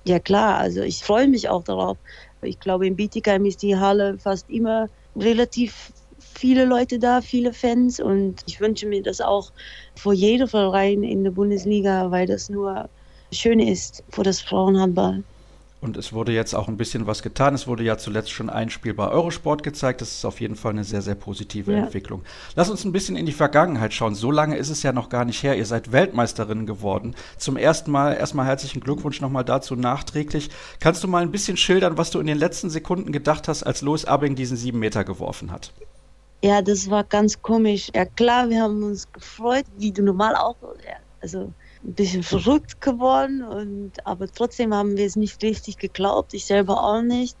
Ja 0.04 0.18
klar, 0.18 0.58
also 0.58 0.82
ich 0.82 1.02
freue 1.02 1.28
mich 1.28 1.48
auch 1.48 1.64
darauf. 1.64 1.98
Ich 2.42 2.60
glaube, 2.60 2.86
in 2.86 2.96
Bietigheim 2.96 3.44
ist 3.44 3.62
die 3.62 3.76
Halle 3.76 4.18
fast 4.18 4.48
immer 4.48 4.88
relativ 5.16 5.92
viele 6.18 6.64
Leute 6.64 7.00
da, 7.00 7.20
viele 7.20 7.52
Fans 7.52 7.98
und 7.98 8.42
ich 8.46 8.60
wünsche 8.60 8.86
mir 8.86 9.02
das 9.02 9.20
auch 9.20 9.50
für 9.96 10.14
jede 10.14 10.46
Verein 10.46 11.02
in 11.02 11.24
der 11.24 11.32
Bundesliga, 11.32 12.10
weil 12.12 12.26
das 12.26 12.48
nur 12.48 12.88
schön 13.32 13.58
ist 13.58 14.04
für 14.10 14.22
das 14.22 14.40
Frauenhandball. 14.40 15.24
Und 15.80 15.96
es 15.96 16.12
wurde 16.12 16.32
jetzt 16.32 16.54
auch 16.54 16.66
ein 16.66 16.76
bisschen 16.76 17.06
was 17.06 17.22
getan. 17.22 17.54
Es 17.54 17.68
wurde 17.68 17.84
ja 17.84 17.96
zuletzt 17.96 18.32
schon 18.32 18.50
ein 18.50 18.68
Spiel 18.68 18.94
bei 18.94 19.08
Eurosport 19.08 19.62
gezeigt. 19.62 20.00
Das 20.00 20.10
ist 20.10 20.24
auf 20.24 20.40
jeden 20.40 20.56
Fall 20.56 20.72
eine 20.72 20.82
sehr, 20.82 21.02
sehr 21.02 21.14
positive 21.14 21.72
ja. 21.72 21.78
Entwicklung. 21.78 22.24
Lass 22.56 22.68
uns 22.68 22.84
ein 22.84 22.90
bisschen 22.90 23.14
in 23.14 23.26
die 23.26 23.32
Vergangenheit 23.32 23.94
schauen. 23.94 24.16
So 24.16 24.32
lange 24.32 24.56
ist 24.56 24.70
es 24.70 24.82
ja 24.82 24.92
noch 24.92 25.08
gar 25.08 25.24
nicht 25.24 25.42
her. 25.42 25.56
Ihr 25.56 25.66
seid 25.66 25.92
Weltmeisterin 25.92 26.66
geworden. 26.66 27.14
Zum 27.36 27.56
ersten 27.56 27.92
Mal 27.92 28.14
erstmal 28.14 28.46
herzlichen 28.46 28.80
Glückwunsch 28.80 29.20
nochmal 29.20 29.44
dazu 29.44 29.76
nachträglich. 29.76 30.50
Kannst 30.80 31.04
du 31.04 31.08
mal 31.08 31.22
ein 31.22 31.30
bisschen 31.30 31.56
schildern, 31.56 31.96
was 31.96 32.10
du 32.10 32.18
in 32.18 32.26
den 32.26 32.38
letzten 32.38 32.70
Sekunden 32.70 33.12
gedacht 33.12 33.46
hast, 33.46 33.62
als 33.62 33.80
Louis 33.82 34.04
Abing 34.04 34.34
diesen 34.34 34.56
sieben 34.56 34.80
Meter 34.80 35.04
geworfen 35.04 35.52
hat? 35.52 35.72
Ja, 36.42 36.60
das 36.60 36.90
war 36.90 37.04
ganz 37.04 37.40
komisch. 37.40 37.88
Ja 37.94 38.04
klar, 38.04 38.48
wir 38.48 38.62
haben 38.62 38.82
uns 38.82 39.10
gefreut, 39.12 39.64
wie 39.76 39.92
du 39.92 40.02
normal 40.02 40.34
auch. 40.34 40.56
Also 41.20 41.52
ein 41.84 41.94
bisschen 41.94 42.22
verrückt 42.22 42.80
geworden, 42.80 43.42
und, 43.42 44.06
aber 44.06 44.26
trotzdem 44.28 44.74
haben 44.74 44.96
wir 44.96 45.06
es 45.06 45.16
nicht 45.16 45.42
richtig 45.42 45.78
geglaubt, 45.78 46.34
ich 46.34 46.46
selber 46.46 46.82
auch 46.82 47.02
nicht. 47.02 47.36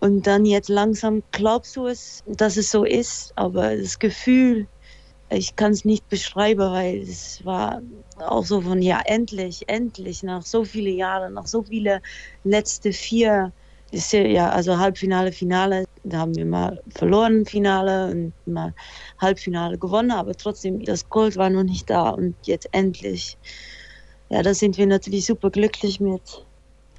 Und 0.00 0.26
dann 0.26 0.44
jetzt 0.44 0.68
langsam 0.68 1.22
glaubst 1.32 1.76
du 1.76 1.86
es, 1.86 2.22
dass 2.26 2.56
es 2.56 2.70
so 2.70 2.84
ist, 2.84 3.32
aber 3.36 3.76
das 3.76 3.98
Gefühl, 3.98 4.68
ich 5.30 5.56
kann 5.56 5.72
es 5.72 5.84
nicht 5.84 6.08
beschreiben, 6.08 6.70
weil 6.70 6.98
es 6.98 7.44
war 7.44 7.80
auch 8.18 8.44
so 8.44 8.60
von, 8.60 8.82
ja, 8.82 9.00
endlich, 9.04 9.68
endlich, 9.68 10.22
nach 10.22 10.42
so 10.42 10.64
vielen 10.64 10.96
Jahren, 10.96 11.34
nach 11.34 11.46
so 11.46 11.62
vielen 11.62 12.00
letzte 12.44 12.92
vier 12.92 13.52
ist 13.94 14.12
ja, 14.12 14.50
also 14.50 14.78
Halbfinale, 14.78 15.32
Finale, 15.32 15.84
da 16.02 16.18
haben 16.18 16.34
wir 16.34 16.44
mal 16.44 16.82
verloren, 16.94 17.46
Finale 17.46 18.10
und 18.10 18.34
mal 18.46 18.74
Halbfinale 19.18 19.78
gewonnen, 19.78 20.10
aber 20.10 20.34
trotzdem, 20.34 20.84
das 20.84 21.08
Gold 21.08 21.36
war 21.36 21.48
noch 21.50 21.62
nicht 21.62 21.88
da 21.88 22.10
und 22.10 22.36
jetzt 22.46 22.68
endlich. 22.72 23.38
Ja, 24.28 24.42
da 24.42 24.52
sind 24.52 24.76
wir 24.76 24.86
natürlich 24.86 25.26
super 25.26 25.50
glücklich 25.50 26.00
mit. 26.00 26.44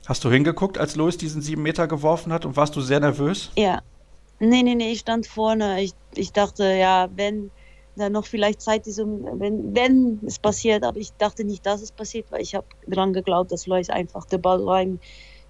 Hast 0.06 0.24
du 0.24 0.32
hingeguckt, 0.32 0.78
als 0.78 0.96
Louis 0.96 1.18
diesen 1.18 1.42
sieben 1.42 1.64
Meter 1.64 1.88
geworfen 1.88 2.32
hat 2.32 2.46
und 2.46 2.56
warst 2.56 2.76
du 2.76 2.82
sehr 2.82 3.00
nervös? 3.00 3.52
Ja. 3.58 3.82
Nee, 4.40 4.64
nee, 4.64 4.76
nee, 4.76 4.92
ich 4.92 5.00
stand 5.00 5.28
vorne. 5.28 5.82
Ich, 5.82 5.94
ich 6.14 6.32
dachte, 6.32 6.64
ja, 6.66 7.10
wenn 7.16 7.52
da 7.96 8.10
noch 8.10 8.26
vielleicht 8.26 8.62
Zeit 8.62 8.86
ist, 8.88 9.00
wenn, 9.00 9.74
wenn 9.74 10.20
es 10.26 10.38
passiert, 10.38 10.84
aber 10.84 10.98
ich 10.98 11.14
dachte 11.18 11.46
nicht, 11.46 11.66
dass 11.66 11.82
es 11.82 11.92
passiert, 11.92 12.30
weil 12.32 12.42
ich 12.42 12.54
habe 12.54 12.68
dran 12.88 13.14
geglaubt, 13.14 13.52
dass 13.52 13.66
Louis 13.66 13.90
einfach 13.90 14.26
den 14.26 14.42
Ball 14.42 14.62
rein 14.68 15.00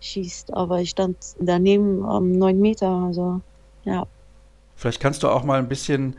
schießt. 0.06 0.54
Aber 0.54 0.82
ich 0.82 0.92
stand 0.92 1.18
daneben 1.40 2.04
am 2.04 2.32
um, 2.32 2.38
9 2.38 2.60
Meter, 2.60 2.90
also 2.90 3.42
ja. 3.84 4.06
Vielleicht 4.76 5.00
kannst 5.00 5.24
du 5.24 5.30
auch 5.30 5.44
mal 5.44 5.60
ein 5.60 5.70
bisschen 5.70 6.16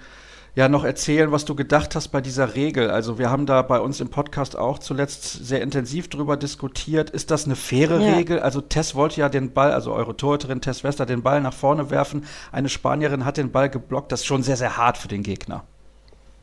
ja 0.56 0.70
noch 0.70 0.84
erzählen, 0.84 1.30
was 1.30 1.44
du 1.44 1.54
gedacht 1.54 1.94
hast 1.94 2.08
bei 2.08 2.22
dieser 2.22 2.54
Regel. 2.54 2.90
Also 2.90 3.18
wir 3.18 3.30
haben 3.30 3.44
da 3.44 3.60
bei 3.60 3.78
uns 3.78 4.00
im 4.00 4.08
Podcast 4.08 4.56
auch 4.56 4.78
zuletzt 4.78 5.46
sehr 5.46 5.60
intensiv 5.60 6.08
drüber 6.08 6.38
diskutiert. 6.38 7.10
Ist 7.10 7.30
das 7.30 7.44
eine 7.44 7.56
faire 7.56 8.00
ja. 8.00 8.14
Regel? 8.14 8.40
Also 8.40 8.62
Tess 8.62 8.94
wollte 8.94 9.20
ja 9.20 9.28
den 9.28 9.52
Ball, 9.52 9.72
also 9.72 9.92
eure 9.92 10.16
Torhüterin 10.16 10.62
Tess 10.62 10.82
Wester, 10.82 11.04
den 11.04 11.22
Ball 11.22 11.42
nach 11.42 11.52
vorne 11.52 11.90
werfen. 11.90 12.24
Eine 12.52 12.70
Spanierin 12.70 13.26
hat 13.26 13.36
den 13.36 13.52
Ball 13.52 13.68
geblockt. 13.68 14.10
Das 14.10 14.20
ist 14.20 14.26
schon 14.26 14.42
sehr, 14.42 14.56
sehr 14.56 14.78
hart 14.78 14.96
für 14.96 15.08
den 15.08 15.22
Gegner. 15.22 15.62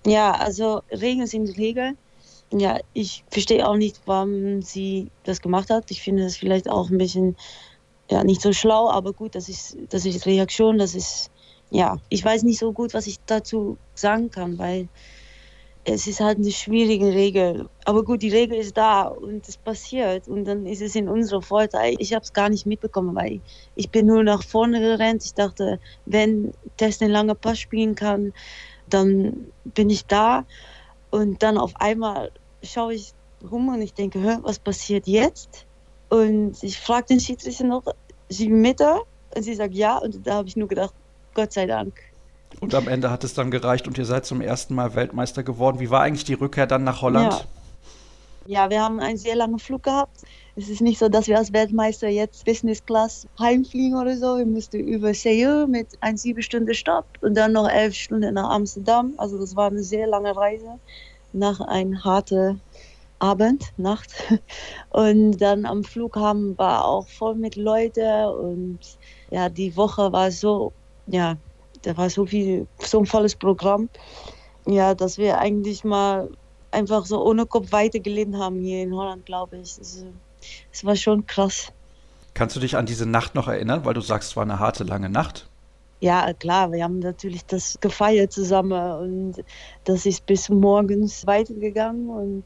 Ja, 0.06 0.34
also 0.34 0.84
Regeln 0.92 1.26
sind 1.26 1.58
Regeln 1.58 1.98
ja, 2.60 2.80
ich 2.94 3.24
verstehe 3.30 3.68
auch 3.68 3.76
nicht, 3.76 4.02
warum 4.06 4.62
sie 4.62 5.10
das 5.24 5.42
gemacht 5.42 5.70
hat. 5.70 5.92
Ich 5.92 6.02
finde 6.02 6.24
das 6.24 6.38
vielleicht 6.38 6.70
auch 6.70 6.90
ein 6.90 6.98
bisschen, 6.98 7.36
ja, 8.10 8.24
nicht 8.24 8.42
so 8.42 8.54
schlau, 8.54 8.90
aber 8.90 9.14
gut, 9.14 9.36
das 9.36 9.50
ist, 9.50 9.78
das 9.90 10.06
ist 10.06 10.26
Reaktion, 10.26 10.78
das 10.78 10.96
ist, 10.96 11.32
ja, 11.72 11.98
ich 12.10 12.24
weiß 12.24 12.44
nicht 12.44 12.60
so 12.60 12.72
gut, 12.72 12.94
was 12.94 13.08
ich 13.08 13.20
dazu 13.26 13.78
sagen 13.96 14.30
kann, 14.30 14.58
weil 14.58 14.88
es 15.86 16.08
ist 16.08 16.22
halt 16.22 16.38
eine 16.38 16.52
schwierige 16.52 17.08
Regel. 17.08 17.68
Aber 17.86 18.04
gut, 18.04 18.22
die 18.22 18.30
Regel 18.30 18.58
ist 18.58 18.78
da 18.78 19.04
und 19.04 19.48
es 19.48 19.58
passiert 19.58 20.28
und 20.28 20.46
dann 20.46 20.66
ist 20.66 20.82
es 20.82 20.96
in 20.96 21.10
unserer 21.10 21.42
Vorteil. 21.42 21.96
Ich 22.00 22.14
habe 22.14 22.24
es 22.24 22.32
gar 22.32 22.50
nicht 22.50 22.66
mitbekommen, 22.66 23.16
weil 23.16 23.42
ich 23.76 23.90
bin 23.90 24.06
nur 24.06 24.24
nach 24.24 24.44
vorne 24.44 24.80
gerannt. 24.80 25.26
Ich 25.26 25.34
dachte, 25.34 25.80
wenn 26.06 26.54
Tess 26.78 27.02
einen 27.02 27.12
langen 27.12 27.36
Pass 27.36 27.60
spielen 27.60 27.96
kann, 27.96 28.34
dann 28.90 29.48
bin 29.66 29.90
ich 29.90 30.06
da. 30.06 30.46
Und 31.12 31.44
dann 31.44 31.58
auf 31.58 31.76
einmal 31.76 32.32
schaue 32.64 32.94
ich 32.94 33.14
rum 33.50 33.70
und 33.70 33.82
ich 33.82 33.94
denke, 33.94 34.20
Hä, 34.20 34.38
was 34.42 34.60
passiert 34.60 35.08
jetzt? 35.08 35.66
Und 36.10 36.62
ich 36.62 36.80
frage 36.80 37.08
den 37.08 37.20
Schiedsrichter 37.20 37.66
noch, 37.66 37.84
sieben 38.30 38.62
Meter? 38.62 39.02
Und 39.36 39.44
sie 39.44 39.56
sagt 39.56 39.74
ja. 39.74 39.98
Und 39.98 40.26
da 40.26 40.36
habe 40.36 40.48
ich 40.48 40.56
nur 40.56 40.68
gedacht, 40.68 40.94
Gott 41.34 41.54
sei 41.54 41.66
Dank. 41.66 41.94
Und 42.60 42.76
am 42.76 42.88
Ende 42.88 43.10
hat 43.10 43.24
es 43.24 43.34
dann 43.34 43.50
gereicht 43.50 43.88
und 43.88 43.98
ihr 43.98 44.06
seid 44.06 44.26
zum 44.26 44.40
ersten 44.40 44.76
Mal 44.76 44.94
Weltmeister 44.94 45.44
geworden. 45.44 45.80
Wie 45.80 45.90
war 45.90 46.02
eigentlich 46.02 46.24
die 46.24 46.36
Rückkehr 46.36 46.68
dann 46.68 46.84
nach 46.84 47.02
Holland? 47.02 47.46
Ja. 48.46 48.64
ja, 48.66 48.70
wir 48.70 48.82
haben 48.82 49.00
einen 49.00 49.18
sehr 49.18 49.36
langen 49.36 49.58
Flug 49.58 49.84
gehabt. 49.84 50.22
Es 50.56 50.70
ist 50.70 50.82
nicht 50.82 51.00
so, 51.00 51.10
dass 51.10 51.28
wir 51.28 51.40
als 51.40 51.52
Weltmeister 51.52 52.08
jetzt 52.10 52.46
Business 52.46 52.86
Class 52.86 53.28
heimfliegen 53.40 53.98
oder 53.98 54.16
so. 54.16 54.38
Wir 54.38 54.46
mussten 54.46 54.82
über 54.82 55.16
Seoul 55.16 55.66
mit 55.66 55.88
ein 56.00 56.16
sieben 56.16 56.44
Stunden 56.44 56.76
Stopp 56.76 57.06
und 57.22 57.34
dann 57.34 57.54
noch 57.54 57.68
elf 57.68 57.96
Stunden 57.96 58.36
nach 58.36 58.52
Amsterdam. 58.52 59.14
Also 59.18 59.40
das 59.40 59.56
war 59.56 59.72
eine 59.72 59.82
sehr 59.82 60.06
lange 60.06 60.36
Reise 60.36 60.80
nach 61.34 61.60
einem 61.60 62.04
harten 62.04 62.62
Abend, 63.20 63.74
Nacht. 63.78 64.12
Und 64.90 65.38
dann 65.38 65.66
am 65.66 65.84
Flughafen 65.84 66.58
war 66.58 66.86
auch 66.86 67.08
voll 67.08 67.36
mit 67.36 67.56
Leuten 67.56 68.26
und 68.26 68.80
ja, 69.32 69.50
die 69.50 69.76
Woche 69.78 70.12
war 70.12 70.30
so, 70.30 70.74
ja, 71.08 71.38
da 71.84 71.96
war 71.96 72.10
so 72.10 72.26
viel, 72.26 72.68
so 72.80 73.00
ein 73.00 73.06
volles 73.06 73.36
Programm, 73.36 73.90
ja, 74.66 74.94
dass 74.94 75.18
wir 75.18 75.38
eigentlich 75.40 75.84
mal 75.84 76.30
einfach 76.72 77.06
so 77.06 77.26
ohne 77.26 77.46
Kopf 77.46 77.72
weitergelebt 77.72 78.36
haben 78.36 78.60
hier 78.60 78.84
in 78.84 78.94
Holland, 78.94 79.26
glaube 79.26 79.58
ich. 79.58 79.78
Es 79.80 80.86
war 80.86 80.96
schon 80.96 81.26
krass. 81.26 81.72
Kannst 82.34 82.56
du 82.56 82.60
dich 82.60 82.76
an 82.76 82.86
diese 82.86 83.06
Nacht 83.06 83.36
noch 83.36 83.48
erinnern, 83.48 83.86
weil 83.86 83.94
du 83.94 84.02
sagst, 84.02 84.32
es 84.32 84.36
war 84.36 84.44
eine 84.44 84.60
harte, 84.60 84.84
lange 84.84 85.10
Nacht? 85.10 85.48
Ja, 86.04 86.34
klar, 86.34 86.70
wir 86.74 86.84
haben 86.84 87.00
natürlich 87.00 87.46
das 87.46 87.80
gefeiert 87.80 88.34
zusammen 88.34 88.92
und 89.00 89.46
das 89.86 90.06
ist 90.06 90.26
bis 90.26 90.50
morgens 90.50 91.26
weitergegangen 91.26 92.10
und 92.10 92.44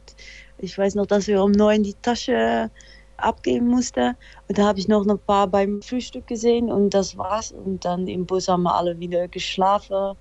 Ich 0.59 0.77
weiß 0.77 0.95
noch, 0.95 1.07
dass 1.07 1.27
wir 1.27 1.43
um 1.43 1.51
neun 1.51 1.81
die 1.83 1.95
Tasche 1.95 2.69
abgeben 3.17 3.67
mussten. 3.67 4.15
Und 4.47 4.57
da 4.57 4.65
habe 4.67 4.79
ich 4.79 4.87
noch 4.87 5.07
ein 5.07 5.19
paar 5.19 5.47
beim 5.47 5.81
Frühstück 5.81 6.27
gesehen 6.27 6.71
und 6.71 6.93
das 6.93 7.17
war's. 7.17 7.51
Und 7.51 7.83
dann 7.85 8.07
im 8.07 8.25
Bus 8.27 8.47
haben 8.47 8.63
wir 8.63 8.75
alle 8.75 8.99
wieder 8.99 9.27
geschlafen. 9.27 10.15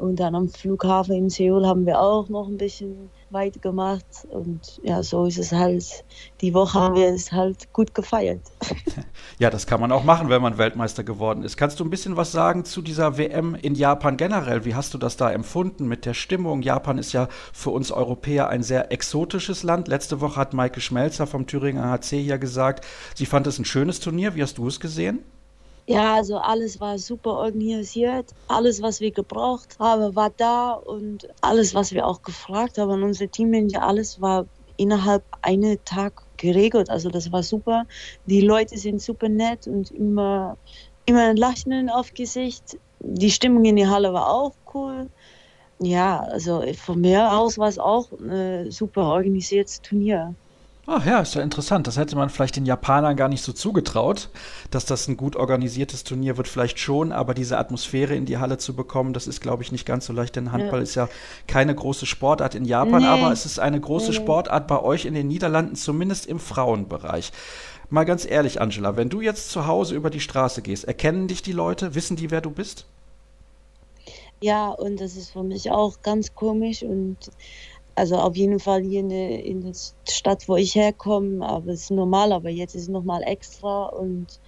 Und 0.00 0.18
dann 0.18 0.34
am 0.34 0.48
Flughafen 0.48 1.14
in 1.14 1.28
Seoul 1.28 1.66
haben 1.66 1.84
wir 1.84 2.00
auch 2.00 2.30
noch 2.30 2.48
ein 2.48 2.56
bisschen 2.56 3.10
weitergemacht. 3.28 4.26
Und 4.30 4.80
ja, 4.82 5.02
so 5.02 5.26
ist 5.26 5.38
es 5.38 5.52
halt. 5.52 6.04
Die 6.40 6.54
Woche 6.54 6.80
haben 6.80 6.94
wir 6.94 7.08
es 7.08 7.30
halt 7.30 7.72
gut 7.72 7.94
gefeiert. 7.94 8.40
Ja, 9.38 9.48
das 9.48 9.66
kann 9.66 9.80
man 9.80 9.90
auch 9.90 10.04
machen, 10.04 10.28
wenn 10.28 10.42
man 10.42 10.58
Weltmeister 10.58 11.02
geworden 11.02 11.44
ist. 11.44 11.56
Kannst 11.56 11.80
du 11.80 11.84
ein 11.84 11.88
bisschen 11.88 12.16
was 12.16 12.30
sagen 12.30 12.66
zu 12.66 12.82
dieser 12.82 13.16
WM 13.16 13.54
in 13.54 13.74
Japan 13.74 14.18
generell? 14.18 14.66
Wie 14.66 14.74
hast 14.74 14.92
du 14.92 14.98
das 14.98 15.16
da 15.16 15.30
empfunden 15.30 15.88
mit 15.88 16.04
der 16.04 16.12
Stimmung? 16.12 16.60
Japan 16.60 16.98
ist 16.98 17.12
ja 17.12 17.28
für 17.52 17.70
uns 17.70 17.90
Europäer 17.90 18.50
ein 18.50 18.62
sehr 18.62 18.92
exotisches 18.92 19.62
Land. 19.62 19.88
Letzte 19.88 20.20
Woche 20.20 20.36
hat 20.36 20.52
Maike 20.52 20.82
Schmelzer 20.82 21.26
vom 21.26 21.46
Thüringer 21.46 21.90
HC 21.90 22.22
hier 22.22 22.38
gesagt, 22.38 22.86
sie 23.14 23.24
fand 23.24 23.46
es 23.46 23.58
ein 23.58 23.64
schönes 23.64 24.00
Turnier. 24.00 24.34
Wie 24.34 24.42
hast 24.42 24.58
du 24.58 24.66
es 24.66 24.78
gesehen? 24.78 25.20
Ja, 25.86 26.14
also 26.14 26.36
alles 26.38 26.80
war 26.80 26.98
super 26.98 27.32
organisiert. 27.38 28.30
Alles, 28.48 28.80
was 28.82 29.00
wir 29.00 29.10
gebraucht 29.12 29.76
haben, 29.78 30.14
war 30.14 30.30
da 30.36 30.72
und 30.72 31.28
alles, 31.40 31.74
was 31.74 31.92
wir 31.92 32.06
auch 32.06 32.22
gefragt 32.22 32.78
haben, 32.78 33.02
unsere 33.02 33.28
Teammanager, 33.28 33.82
alles 33.82 34.20
war 34.20 34.46
innerhalb 34.76 35.24
einen 35.42 35.84
Tag 35.84 36.22
geregelt. 36.36 36.90
Also 36.90 37.10
das 37.10 37.32
war 37.32 37.42
super. 37.42 37.86
Die 38.24 38.40
Leute 38.40 38.78
sind 38.78 39.02
super 39.02 39.28
nett 39.28 39.66
und 39.66 39.90
immer, 39.90 40.58
immer 41.06 41.24
ein 41.30 41.36
Lächeln 41.36 41.90
auf 41.90 42.12
Gesicht. 42.14 42.78
Die 43.00 43.30
Stimmung 43.30 43.64
in 43.64 43.76
der 43.76 43.90
Halle 43.90 44.12
war 44.12 44.30
auch 44.32 44.54
cool. 44.74 45.10
Ja, 45.80 46.20
also 46.20 46.62
von 46.74 47.00
mir 47.00 47.32
aus 47.32 47.58
war 47.58 47.68
es 47.68 47.78
auch 47.78 48.12
ein 48.12 48.70
super 48.70 49.04
organisiertes 49.04 49.82
Turnier. 49.82 50.36
Ach 50.86 51.04
ja, 51.04 51.20
ist 51.20 51.34
ja 51.34 51.42
interessant. 51.42 51.86
Das 51.86 51.96
hätte 51.96 52.16
man 52.16 52.30
vielleicht 52.30 52.56
den 52.56 52.66
Japanern 52.66 53.14
gar 53.14 53.28
nicht 53.28 53.42
so 53.42 53.52
zugetraut, 53.52 54.28
dass 54.70 54.86
das 54.86 55.06
ein 55.08 55.16
gut 55.16 55.36
organisiertes 55.36 56.04
Turnier 56.04 56.36
wird, 56.36 56.48
vielleicht 56.48 56.78
schon, 56.78 57.12
aber 57.12 57.34
diese 57.34 57.58
Atmosphäre 57.58 58.14
in 58.16 58.26
die 58.26 58.38
Halle 58.38 58.58
zu 58.58 58.74
bekommen, 58.74 59.12
das 59.12 59.26
ist, 59.26 59.40
glaube 59.40 59.62
ich, 59.62 59.72
nicht 59.72 59.86
ganz 59.86 60.06
so 60.06 60.12
leicht, 60.12 60.36
denn 60.36 60.52
Handball 60.52 60.80
ja. 60.80 60.82
ist 60.82 60.94
ja 60.94 61.08
keine 61.46 61.74
große 61.74 62.06
Sportart 62.06 62.54
in 62.54 62.64
Japan, 62.64 63.02
nee. 63.02 63.08
aber 63.08 63.30
es 63.30 63.46
ist 63.46 63.60
eine 63.60 63.80
große 63.80 64.10
nee. 64.10 64.16
Sportart 64.16 64.66
bei 64.66 64.82
euch 64.82 65.04
in 65.04 65.14
den 65.14 65.28
Niederlanden, 65.28 65.76
zumindest 65.76 66.26
im 66.26 66.40
Frauenbereich. 66.40 67.30
Mal 67.90 68.04
ganz 68.04 68.24
ehrlich, 68.24 68.60
Angela, 68.60 68.96
wenn 68.96 69.10
du 69.10 69.20
jetzt 69.20 69.50
zu 69.50 69.66
Hause 69.66 69.94
über 69.94 70.10
die 70.10 70.20
Straße 70.20 70.62
gehst, 70.62 70.84
erkennen 70.84 71.28
dich 71.28 71.42
die 71.42 71.52
Leute, 71.52 71.94
wissen 71.94 72.16
die, 72.16 72.30
wer 72.30 72.40
du 72.40 72.50
bist? 72.50 72.86
Ja, 74.40 74.70
und 74.70 75.00
das 75.00 75.16
ist 75.16 75.32
für 75.32 75.42
mich 75.42 75.70
auch 75.70 76.00
ganz 76.02 76.34
komisch 76.34 76.82
und 76.82 77.18
also 77.94 78.16
auf 78.16 78.36
jeden 78.36 78.60
Fall 78.60 78.82
hier 78.82 79.00
in 79.00 79.08
der, 79.08 79.44
in 79.44 79.60
der 79.60 79.72
Stadt, 80.08 80.48
wo 80.48 80.56
ich 80.56 80.74
herkomme, 80.74 81.46
aber 81.46 81.72
es 81.72 81.82
ist 81.82 81.90
normal, 81.90 82.32
aber 82.32 82.50
jetzt 82.50 82.74
ist 82.74 82.82
es 82.82 82.88
nochmal 82.88 83.22
extra 83.22 83.86
und 83.86 84.40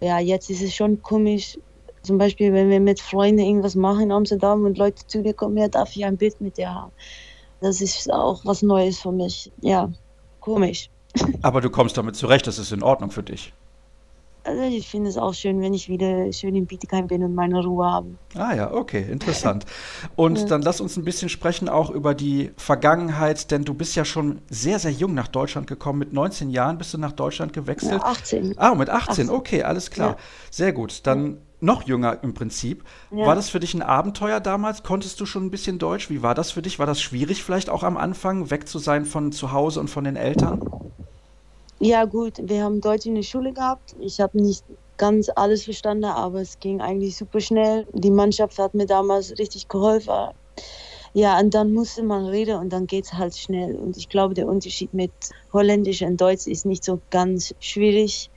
ja, 0.00 0.18
jetzt 0.18 0.50
ist 0.50 0.62
es 0.62 0.74
schon 0.74 1.02
komisch. 1.02 1.58
Zum 2.02 2.16
Beispiel, 2.16 2.52
wenn 2.52 2.70
wir 2.70 2.80
mit 2.80 3.00
Freunden 3.00 3.40
irgendwas 3.40 3.74
machen 3.74 4.04
in 4.04 4.12
Amsterdam 4.12 4.64
und 4.64 4.78
Leute 4.78 5.06
zu 5.06 5.22
dir 5.22 5.34
kommen, 5.34 5.58
ja, 5.58 5.68
darf 5.68 5.94
ich 5.94 6.04
ein 6.04 6.16
Bild 6.16 6.40
mit 6.40 6.56
dir 6.56 6.74
haben. 6.74 6.92
Das 7.60 7.82
ist 7.82 8.10
auch 8.10 8.42
was 8.44 8.62
Neues 8.62 9.00
für 9.00 9.12
mich. 9.12 9.52
Ja, 9.60 9.90
komisch. 10.40 10.88
Aber 11.42 11.60
du 11.60 11.68
kommst 11.68 11.98
damit 11.98 12.16
zurecht, 12.16 12.46
das 12.46 12.58
ist 12.58 12.72
in 12.72 12.82
Ordnung 12.82 13.10
für 13.10 13.22
dich. 13.22 13.52
Also 14.44 14.62
ich 14.62 14.88
finde 14.88 15.10
es 15.10 15.16
auch 15.16 15.34
schön, 15.34 15.60
wenn 15.60 15.74
ich 15.74 15.88
wieder 15.88 16.32
schön 16.32 16.54
in 16.56 16.66
Bietigheim 16.66 17.06
bin 17.06 17.22
und 17.22 17.34
meine 17.34 17.62
Ruhe 17.62 17.90
habe. 17.90 18.08
Ah 18.34 18.54
ja, 18.54 18.72
okay, 18.72 19.04
interessant. 19.10 19.66
Und 20.16 20.38
ja. 20.38 20.46
dann 20.46 20.62
lass 20.62 20.80
uns 20.80 20.96
ein 20.96 21.04
bisschen 21.04 21.28
sprechen 21.28 21.68
auch 21.68 21.90
über 21.90 22.14
die 22.14 22.50
Vergangenheit, 22.56 23.50
denn 23.50 23.64
du 23.64 23.74
bist 23.74 23.96
ja 23.96 24.04
schon 24.04 24.40
sehr, 24.48 24.78
sehr 24.78 24.92
jung 24.92 25.14
nach 25.14 25.28
Deutschland 25.28 25.66
gekommen. 25.66 25.98
Mit 25.98 26.12
19 26.12 26.50
Jahren 26.50 26.78
bist 26.78 26.94
du 26.94 26.98
nach 26.98 27.12
Deutschland 27.12 27.52
gewechselt. 27.52 28.00
Ja, 28.00 28.06
18. 28.06 28.54
Ah, 28.56 28.74
mit 28.74 28.88
18, 28.88 29.10
18. 29.10 29.30
okay, 29.30 29.62
alles 29.62 29.90
klar. 29.90 30.10
Ja. 30.10 30.16
Sehr 30.50 30.72
gut. 30.72 31.06
Dann 31.06 31.38
noch 31.60 31.82
jünger 31.82 32.22
im 32.22 32.34
Prinzip. 32.34 32.84
Ja. 33.10 33.26
War 33.26 33.34
das 33.34 33.50
für 33.50 33.60
dich 33.60 33.74
ein 33.74 33.82
Abenteuer 33.82 34.40
damals? 34.40 34.82
Konntest 34.82 35.20
du 35.20 35.26
schon 35.26 35.46
ein 35.46 35.50
bisschen 35.50 35.78
Deutsch? 35.78 36.10
Wie 36.10 36.22
war 36.22 36.34
das 36.34 36.50
für 36.50 36.62
dich? 36.62 36.78
War 36.78 36.86
das 36.86 37.00
schwierig 37.00 37.44
vielleicht 37.44 37.68
auch 37.68 37.82
am 37.82 37.96
Anfang, 37.96 38.50
weg 38.50 38.66
zu 38.66 38.78
sein 38.78 39.04
von 39.04 39.32
zu 39.32 39.52
Hause 39.52 39.80
und 39.80 39.88
von 39.88 40.04
den 40.04 40.16
Eltern? 40.16 40.62
Ja, 41.82 42.04
gut, 42.04 42.34
wir 42.42 42.62
haben 42.62 42.82
Deutsch 42.82 43.06
in 43.06 43.14
der 43.14 43.22
Schule 43.22 43.54
gehabt. 43.54 43.96
Ich 44.00 44.20
habe 44.20 44.38
nicht 44.38 44.64
ganz 44.98 45.30
alles 45.34 45.64
verstanden, 45.64 46.04
aber 46.04 46.42
es 46.42 46.58
ging 46.60 46.82
eigentlich 46.82 47.16
super 47.16 47.40
schnell. 47.40 47.86
Die 47.94 48.10
Mannschaft 48.10 48.58
hat 48.58 48.74
mir 48.74 48.84
damals 48.84 49.30
richtig 49.38 49.66
geholfen. 49.66 50.34
Ja, 51.14 51.40
und 51.40 51.54
dann 51.54 51.72
musste 51.72 52.02
man 52.02 52.26
reden 52.26 52.58
und 52.60 52.70
dann 52.70 52.86
geht 52.86 53.06
es 53.06 53.14
halt 53.14 53.34
schnell. 53.34 53.76
Und 53.76 53.96
ich 53.96 54.10
glaube, 54.10 54.34
der 54.34 54.46
Unterschied 54.46 54.92
mit 54.92 55.12
Holländisch 55.54 56.02
und 56.02 56.20
Deutsch 56.20 56.46
ist 56.46 56.66
nicht 56.66 56.84
so 56.84 57.00
ganz 57.08 57.54
schwierig. 57.60 58.30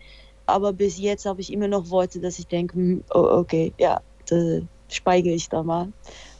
Aber 0.46 0.72
bis 0.72 0.98
jetzt 0.98 1.26
habe 1.26 1.42
ich 1.42 1.52
immer 1.52 1.68
noch 1.68 1.90
Worte, 1.90 2.22
dass 2.22 2.40
ich 2.40 2.48
denke, 2.48 2.76
hm, 2.76 3.04
oh, 3.14 3.28
okay, 3.42 3.74
ja, 3.78 4.02
da 4.28 4.60
speichere 4.90 5.34
ich 5.34 5.50
da 5.50 5.64
mal. 5.64 5.92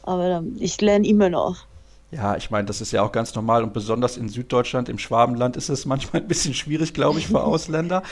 Aber 0.04 0.28
ähm, 0.38 0.56
ich 0.58 0.80
lerne 0.80 1.06
immer 1.06 1.28
noch. 1.28 1.66
Ja, 2.14 2.36
ich 2.36 2.50
meine, 2.50 2.66
das 2.66 2.80
ist 2.80 2.92
ja 2.92 3.02
auch 3.02 3.10
ganz 3.10 3.34
normal 3.34 3.64
und 3.64 3.72
besonders 3.72 4.16
in 4.16 4.28
Süddeutschland, 4.28 4.88
im 4.88 4.98
Schwabenland, 4.98 5.56
ist 5.56 5.68
es 5.68 5.84
manchmal 5.84 6.22
ein 6.22 6.28
bisschen 6.28 6.54
schwierig, 6.54 6.94
glaube 6.94 7.18
ich, 7.18 7.26
für 7.26 7.42
Ausländer. 7.44 8.02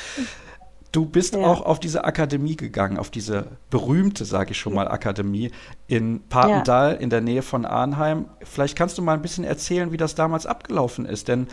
Du 0.90 1.06
bist 1.06 1.34
ja. 1.34 1.40
auch 1.40 1.62
auf 1.64 1.78
diese 1.80 2.04
Akademie 2.04 2.56
gegangen, 2.56 2.98
auf 2.98 3.10
diese 3.10 3.46
berühmte, 3.70 4.24
sage 4.24 4.50
ich 4.50 4.58
schon 4.58 4.74
mal, 4.74 4.88
Akademie 4.88 5.50
in 5.86 6.20
Papendal 6.28 6.94
ja. 6.94 6.98
in 6.98 7.10
der 7.10 7.20
Nähe 7.20 7.42
von 7.42 7.64
Arnheim. 7.64 8.26
Vielleicht 8.42 8.76
kannst 8.76 8.98
du 8.98 9.02
mal 9.02 9.14
ein 9.14 9.22
bisschen 9.22 9.44
erzählen, 9.44 9.92
wie 9.92 9.96
das 9.96 10.14
damals 10.14 10.44
abgelaufen 10.44 11.06
ist. 11.06 11.28
Denn 11.28 11.46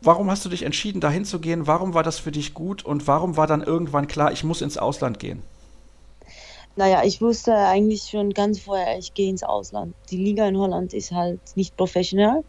warum 0.00 0.30
hast 0.30 0.44
du 0.44 0.48
dich 0.48 0.62
entschieden, 0.62 1.00
dahin 1.00 1.24
zu 1.26 1.40
gehen? 1.40 1.66
Warum 1.66 1.92
war 1.92 2.04
das 2.04 2.18
für 2.18 2.32
dich 2.32 2.54
gut? 2.54 2.84
Und 2.84 3.06
warum 3.06 3.36
war 3.36 3.46
dann 3.46 3.62
irgendwann 3.62 4.06
klar, 4.06 4.32
ich 4.32 4.44
muss 4.44 4.62
ins 4.62 4.78
Ausland 4.78 5.18
gehen? 5.18 5.42
Naja, 6.78 7.02
ich 7.04 7.22
wusste 7.22 7.56
eigentlich 7.56 8.02
schon 8.02 8.34
ganz 8.34 8.60
vorher, 8.60 8.98
ich 8.98 9.14
gehe 9.14 9.30
ins 9.30 9.42
Ausland. 9.42 9.94
Die 10.10 10.18
Liga 10.18 10.46
in 10.46 10.58
Holland 10.58 10.92
ist 10.92 11.10
halt 11.10 11.40
nicht 11.54 11.74
professionell 11.74 12.44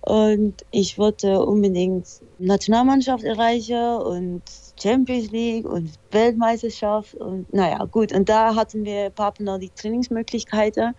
und 0.00 0.64
ich 0.72 0.98
wollte 0.98 1.40
unbedingt 1.44 2.08
Nationalmannschaft 2.40 3.22
erreichen 3.22 3.98
und 3.98 4.42
Champions 4.82 5.30
League 5.30 5.64
und 5.64 5.92
Weltmeisterschaft 6.10 7.14
und 7.14 7.52
naja, 7.54 7.84
gut. 7.84 8.12
Und 8.12 8.28
da 8.28 8.56
hatten 8.56 8.84
wir 8.84 9.10
Papendal 9.10 9.60
die 9.60 9.70
Trainingsmöglichkeiten. 9.70 10.96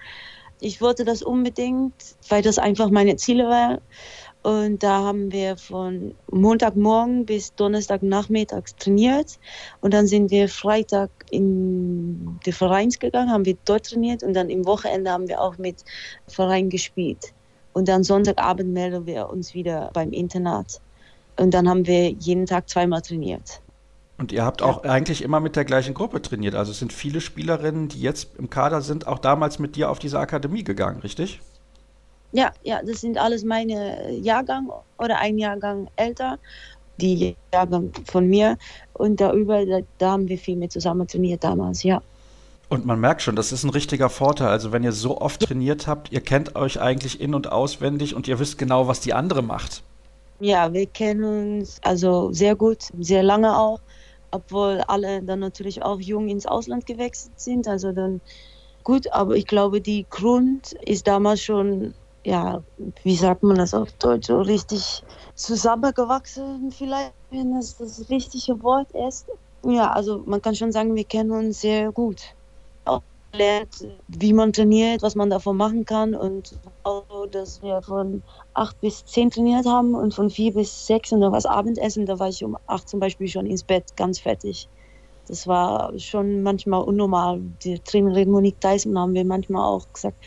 Ich 0.61 0.81
wollte 0.81 1.03
das 1.03 1.21
unbedingt, 1.21 1.93
weil 2.29 2.41
das 2.41 2.59
einfach 2.59 2.89
meine 2.89 3.17
Ziele 3.17 3.45
war. 3.45 3.81
Und 4.41 4.83
da 4.83 5.03
haben 5.03 5.31
wir 5.33 5.57
von 5.57 6.15
Montagmorgen 6.31 7.25
bis 7.25 7.53
Donnerstagnachmittag 7.55 8.63
trainiert. 8.77 9.37
Und 9.81 9.93
dann 9.93 10.07
sind 10.07 10.31
wir 10.31 10.47
Freitag 10.47 11.09
in 11.31 12.39
den 12.45 12.53
Verein 12.53 12.89
gegangen, 12.89 13.31
haben 13.31 13.45
wir 13.45 13.57
dort 13.65 13.87
trainiert. 13.87 14.23
Und 14.23 14.33
dann 14.33 14.49
im 14.49 14.65
Wochenende 14.65 15.11
haben 15.11 15.27
wir 15.27 15.41
auch 15.41 15.57
mit 15.57 15.83
Verein 16.27 16.69
gespielt. 16.69 17.33
Und 17.73 17.87
dann 17.87 18.03
Sonntagabend 18.03 18.73
melden 18.73 19.05
wir 19.05 19.29
uns 19.29 19.53
wieder 19.53 19.89
beim 19.93 20.11
Internat. 20.11 20.81
Und 21.37 21.53
dann 21.53 21.69
haben 21.69 21.87
wir 21.87 22.09
jeden 22.09 22.45
Tag 22.45 22.69
zweimal 22.69 23.01
trainiert. 23.01 23.61
Und 24.17 24.33
ihr 24.33 24.43
habt 24.43 24.61
auch 24.61 24.83
ja. 24.83 24.91
eigentlich 24.91 25.21
immer 25.21 25.39
mit 25.39 25.55
der 25.55 25.63
gleichen 25.63 25.93
Gruppe 25.93 26.21
trainiert. 26.21 26.53
Also 26.53 26.71
es 26.71 26.79
sind 26.79 26.91
viele 26.91 27.21
Spielerinnen, 27.21 27.87
die 27.87 28.01
jetzt 28.01 28.35
im 28.37 28.49
Kader 28.49 28.81
sind, 28.81 29.07
auch 29.07 29.19
damals 29.19 29.59
mit 29.59 29.77
dir 29.77 29.89
auf 29.89 29.97
diese 29.97 30.19
Akademie 30.19 30.65
gegangen, 30.65 30.99
richtig? 30.99 31.39
Ja, 32.33 32.51
ja, 32.63 32.81
das 32.83 32.99
sind 32.99 33.17
alles 33.17 33.45
meine 33.45 34.11
Jahrgang 34.11 34.69
oder 34.97 35.19
ein 35.19 35.37
Jahrgang 35.37 35.89
älter, 35.95 36.37
die 36.97 37.37
Jahrgang 37.53 37.91
von 38.05 38.27
mir. 38.27 38.57
Und 38.99 39.21
darüber, 39.21 39.65
da, 39.97 40.11
haben 40.11 40.27
wir 40.27 40.37
viel 40.37 40.57
mit 40.57 40.73
zusammen 40.73 41.07
trainiert 41.07 41.45
damals, 41.45 41.83
ja. 41.83 42.01
Und 42.67 42.85
man 42.85 42.99
merkt 42.99 43.21
schon, 43.21 43.37
das 43.37 43.53
ist 43.53 43.63
ein 43.63 43.69
richtiger 43.69 44.09
Vorteil. 44.09 44.49
Also 44.49 44.73
wenn 44.73 44.83
ihr 44.83 44.91
so 44.91 45.21
oft 45.21 45.39
trainiert 45.39 45.87
habt, 45.87 46.11
ihr 46.11 46.19
kennt 46.19 46.57
euch 46.57 46.81
eigentlich 46.81 47.21
in- 47.21 47.33
und 47.33 47.49
auswendig 47.49 48.13
und 48.13 48.27
ihr 48.27 48.39
wisst 48.39 48.57
genau, 48.57 48.89
was 48.89 48.99
die 48.99 49.13
andere 49.13 49.41
macht. 49.41 49.83
Ja, 50.41 50.73
wir 50.73 50.85
kennen 50.85 51.61
uns 51.61 51.79
also 51.81 52.33
sehr 52.33 52.57
gut, 52.57 52.89
sehr 52.99 53.23
lange 53.23 53.57
auch, 53.57 53.79
obwohl 54.31 54.83
alle 54.87 55.23
dann 55.23 55.39
natürlich 55.39 55.81
auch 55.81 56.01
jung 56.01 56.27
ins 56.27 56.45
Ausland 56.45 56.85
gewechselt 56.85 57.39
sind. 57.39 57.69
Also 57.69 57.93
dann 57.93 58.19
gut, 58.83 59.11
aber 59.13 59.37
ich 59.37 59.47
glaube, 59.47 59.79
die 59.79 60.05
Grund 60.09 60.73
ist 60.73 61.07
damals 61.07 61.41
schon 61.41 61.93
ja, 62.25 62.61
wie 63.03 63.15
sagt 63.15 63.43
man 63.43 63.57
das 63.57 63.73
auf 63.73 63.91
Deutsch, 63.93 64.27
so 64.27 64.41
richtig 64.41 65.03
zusammengewachsen 65.39 66.69
vielleicht, 66.71 67.13
wenn 67.31 67.53
das 67.55 67.77
das 67.77 68.09
richtige 68.09 68.61
Wort 68.61 68.91
ist. 68.91 69.25
Ja, 69.63 69.91
also 69.91 70.21
man 70.25 70.41
kann 70.41 70.55
schon 70.55 70.71
sagen, 70.71 70.95
wir 70.95 71.05
kennen 71.05 71.31
uns 71.31 71.61
sehr 71.61 71.91
gut. 71.91 72.21
Auch 72.85 73.01
lernt, 73.33 73.87
wie 74.09 74.33
man 74.33 74.51
trainiert, 74.51 75.01
was 75.01 75.15
man 75.15 75.29
davon 75.29 75.55
machen 75.55 75.85
kann 75.85 76.13
und 76.13 76.55
auch, 76.83 77.25
dass 77.31 77.61
wir 77.61 77.81
von 77.81 78.21
acht 78.53 78.79
bis 78.81 79.05
zehn 79.05 79.31
trainiert 79.31 79.65
haben 79.65 79.95
und 79.95 80.13
von 80.13 80.29
vier 80.29 80.53
bis 80.53 80.87
sechs 80.87 81.11
und 81.13 81.21
dann 81.21 81.31
was 81.31 81.45
Abendessen, 81.45 82.05
da 82.05 82.19
war 82.19 82.29
ich 82.29 82.43
um 82.43 82.57
acht 82.67 82.89
zum 82.89 82.99
Beispiel 82.99 83.27
schon 83.27 83.45
ins 83.45 83.63
Bett, 83.63 83.95
ganz 83.95 84.19
fertig. 84.19 84.67
Das 85.27 85.47
war 85.47 85.97
schon 85.99 86.43
manchmal 86.43 86.81
unnormal. 86.83 87.39
Die 87.63 87.79
Trainerin 87.79 88.31
Monique 88.31 88.59
Dyson 88.59 88.97
haben 88.97 89.13
wir 89.13 89.23
manchmal 89.23 89.63
auch 89.63 89.85
gesagt, 89.93 90.17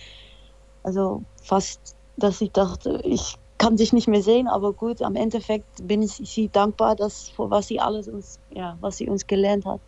also 0.84 1.22
fast, 1.42 1.96
dass 2.16 2.40
ich 2.40 2.52
dachte, 2.52 3.00
ich 3.04 3.36
kann 3.62 3.76
sich 3.76 3.92
nicht 3.92 4.08
mehr 4.08 4.22
sehen, 4.22 4.48
aber 4.48 4.72
gut, 4.72 5.02
am 5.02 5.14
Endeffekt 5.14 5.86
bin 5.86 6.02
ich 6.02 6.10
sie 6.10 6.48
dankbar, 6.48 6.96
dass, 6.96 7.32
was 7.36 7.68
sie 7.68 7.78
alles 7.78 8.08
uns, 8.08 8.40
ja, 8.50 8.76
was 8.80 8.96
sie 8.96 9.08
uns 9.08 9.28
gelernt 9.28 9.64
hat. 9.64 9.80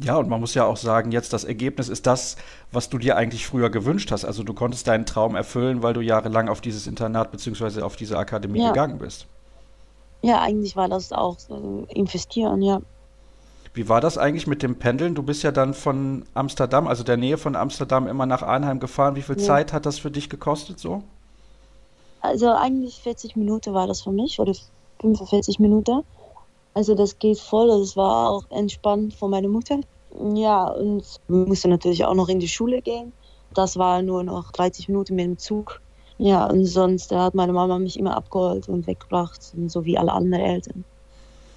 Ja, 0.00 0.16
und 0.16 0.28
man 0.28 0.40
muss 0.40 0.54
ja 0.54 0.64
auch 0.64 0.76
sagen, 0.76 1.12
jetzt 1.12 1.32
das 1.32 1.44
Ergebnis 1.44 1.88
ist 1.88 2.06
das, 2.06 2.36
was 2.72 2.88
du 2.88 2.98
dir 2.98 3.16
eigentlich 3.16 3.46
früher 3.46 3.70
gewünscht 3.70 4.10
hast. 4.10 4.24
Also 4.24 4.42
du 4.42 4.52
konntest 4.54 4.88
deinen 4.88 5.06
Traum 5.06 5.36
erfüllen, 5.36 5.84
weil 5.84 5.94
du 5.94 6.00
jahrelang 6.00 6.48
auf 6.48 6.60
dieses 6.60 6.88
Internat 6.88 7.30
bzw. 7.30 7.82
auf 7.82 7.94
diese 7.94 8.18
Akademie 8.18 8.60
ja. 8.60 8.70
gegangen 8.70 8.98
bist. 8.98 9.26
Ja, 10.22 10.42
eigentlich 10.42 10.74
war 10.74 10.88
das 10.88 11.12
auch 11.12 11.36
äh, 11.48 11.94
investieren, 11.94 12.60
ja. 12.60 12.82
Wie 13.72 13.88
war 13.88 14.00
das 14.00 14.18
eigentlich 14.18 14.48
mit 14.48 14.64
dem 14.64 14.76
Pendeln? 14.76 15.14
Du 15.14 15.22
bist 15.22 15.44
ja 15.44 15.52
dann 15.52 15.74
von 15.74 16.24
Amsterdam, 16.34 16.88
also 16.88 17.04
der 17.04 17.18
Nähe 17.18 17.38
von 17.38 17.54
Amsterdam, 17.54 18.08
immer 18.08 18.26
nach 18.26 18.42
Arnheim 18.42 18.80
gefahren. 18.80 19.14
Wie 19.14 19.22
viel 19.22 19.38
ja. 19.38 19.44
Zeit 19.44 19.72
hat 19.72 19.86
das 19.86 20.00
für 20.00 20.10
dich 20.10 20.28
gekostet 20.28 20.80
so? 20.80 21.04
Also 22.26 22.48
eigentlich 22.50 23.00
40 23.00 23.36
Minuten 23.36 23.72
war 23.74 23.86
das 23.86 24.02
für 24.02 24.12
mich 24.12 24.38
oder 24.40 24.54
45 25.00 25.58
Minuten. 25.58 26.02
Also 26.74 26.94
das 26.94 27.18
geht 27.18 27.38
voll. 27.38 27.68
Das 27.68 27.96
war 27.96 28.30
auch 28.30 28.44
entspannt 28.50 29.14
von 29.14 29.30
meiner 29.30 29.48
Mutter. 29.48 29.80
Ja, 30.34 30.68
und 30.68 31.04
musste 31.28 31.68
natürlich 31.68 32.04
auch 32.04 32.14
noch 32.14 32.28
in 32.28 32.40
die 32.40 32.48
Schule 32.48 32.82
gehen. 32.82 33.12
Das 33.54 33.76
war 33.76 34.02
nur 34.02 34.22
noch 34.22 34.52
30 34.52 34.88
Minuten 34.88 35.14
mit 35.14 35.24
dem 35.24 35.38
Zug. 35.38 35.80
Ja, 36.18 36.46
und 36.46 36.64
sonst 36.64 37.12
hat 37.12 37.34
meine 37.34 37.52
Mama 37.52 37.78
mich 37.78 37.98
immer 37.98 38.16
abgeholt 38.16 38.68
und 38.68 38.86
weggebracht, 38.86 39.52
so 39.66 39.84
wie 39.84 39.98
alle 39.98 40.12
anderen 40.12 40.44
Eltern. 40.44 40.84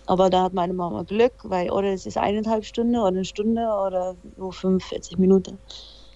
Aber 0.05 0.29
da 0.29 0.43
hat 0.43 0.53
meine 0.53 0.73
Mama 0.73 1.03
Glück, 1.03 1.34
weil 1.43 1.69
oder 1.71 1.93
es 1.93 2.05
ist 2.05 2.17
eineinhalb 2.17 2.65
Stunden 2.65 2.95
oder 2.95 3.08
eine 3.08 3.25
Stunde 3.25 3.62
oder 3.62 4.15
nur 4.38 4.51
45 4.51 5.17
Minuten. 5.17 5.60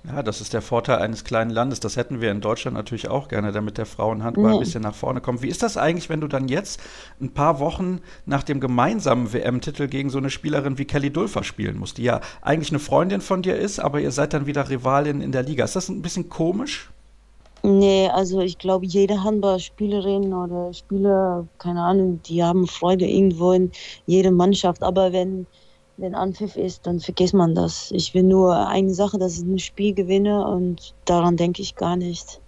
Ja, 0.06 0.22
das 0.22 0.42
ist 0.42 0.52
der 0.52 0.62
Vorteil 0.62 0.98
eines 0.98 1.24
kleinen 1.24 1.50
Landes. 1.50 1.80
Das 1.80 1.96
hätten 1.96 2.20
wir 2.20 2.30
in 2.30 2.42
Deutschland 2.42 2.76
natürlich 2.76 3.08
auch 3.08 3.30
gerne, 3.30 3.54
damit 3.54 3.78
der 3.78 3.86
Frauenhandball 3.86 4.50
nee. 4.50 4.54
ein 4.54 4.60
bisschen 4.60 4.84
nach 4.84 4.96
vorne 4.96 5.22
kommt. 5.22 5.42
Wie 5.42 5.48
ist 5.48 5.64
das 5.64 5.78
eigentlich, 5.78 6.10
wenn 6.10 6.20
du 6.20 6.28
dann 6.28 6.50
jetzt 6.50 6.82
ein 7.22 7.34
paar 7.34 7.60
Wochen 7.60 8.02
nach 8.26 8.44
dem 8.44 8.60
gemeinsamen 8.60 9.32
WM-Titel 9.32 9.88
gegen 9.88 10.10
so 10.10 10.18
eine 10.18 10.30
Spielerin 10.30 10.78
wie 10.78 10.84
Kelly 10.84 11.10
Dulfer 11.10 11.46
spielen 11.46 11.78
musst, 11.78 12.00
die 12.00 12.04
ja 12.04 12.20
eigentlich 12.42 12.70
eine 12.70 12.80
Freundin 12.80 13.22
von 13.22 13.42
dir 13.44 13.56
ist, 13.56 13.80
aber 13.80 14.02
ihr 14.02 14.12
seid 14.12 14.34
dann 14.34 14.46
wieder 14.46 14.70
Rivalin 14.70 15.22
in 15.22 15.32
der 15.32 15.44
Liga. 15.44 15.64
Ist 15.64 15.78
das 15.78 15.88
ein 15.88 16.02
bisschen 16.02 16.28
komisch? 16.28 16.90
Nee, 17.66 18.10
also 18.10 18.42
ich 18.42 18.58
glaube, 18.58 18.86
jede 18.86 19.24
Handballspielerin 19.24 20.34
oder 20.34 20.74
Spieler, 20.74 21.48
keine 21.60 21.82
Ahnung, 21.82 22.20
die 22.24 22.44
haben 22.44 22.68
Freude 22.68 23.06
irgendwo 23.06 23.54
in 23.54 23.72
jeder 24.06 24.32
Mannschaft. 24.32 24.84
Aber 24.84 25.14
wenn 25.14 25.48
wenn 26.04 26.16
Anpfiff 26.16 26.58
ist, 26.58 26.86
dann 26.86 27.00
vergisst 27.00 27.34
man 27.34 27.56
das. 27.56 27.90
Ich 27.92 28.14
will 28.14 28.24
nur 28.24 28.68
eine 28.68 28.94
Sache, 28.94 29.18
dass 29.18 29.38
ich 29.38 29.46
ein 29.46 29.58
Spiel 29.58 29.94
gewinne 29.94 30.46
und 30.46 30.94
daran 31.06 31.38
denke 31.38 31.62
ich 31.62 31.76
gar 31.76 31.96
nicht. 31.96 32.42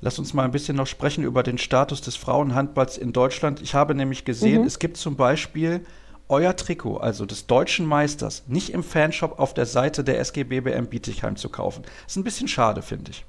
Lass 0.00 0.18
uns 0.18 0.32
mal 0.32 0.44
ein 0.44 0.52
bisschen 0.52 0.76
noch 0.76 0.86
sprechen 0.86 1.22
über 1.22 1.42
den 1.42 1.58
Status 1.58 2.00
des 2.00 2.16
Frauenhandballs 2.16 2.96
in 2.96 3.12
Deutschland. 3.12 3.60
Ich 3.60 3.74
habe 3.74 3.94
nämlich 3.94 4.24
gesehen, 4.24 4.62
mhm. 4.62 4.66
es 4.66 4.78
gibt 4.78 4.96
zum 4.96 5.16
Beispiel 5.16 5.84
euer 6.28 6.56
Trikot, 6.56 6.96
also 6.96 7.26
des 7.26 7.46
deutschen 7.46 7.84
Meisters, 7.84 8.44
nicht 8.46 8.70
im 8.70 8.82
Fanshop 8.82 9.38
auf 9.38 9.52
der 9.52 9.66
Seite 9.66 10.02
der 10.02 10.18
SG 10.18 10.44
BBM 10.44 10.86
Bietigheim 10.86 11.36
zu 11.36 11.50
kaufen. 11.50 11.82
Das 11.82 12.12
ist 12.12 12.16
ein 12.16 12.24
bisschen 12.24 12.48
schade, 12.48 12.80
finde 12.80 13.10
ich. 13.10 13.26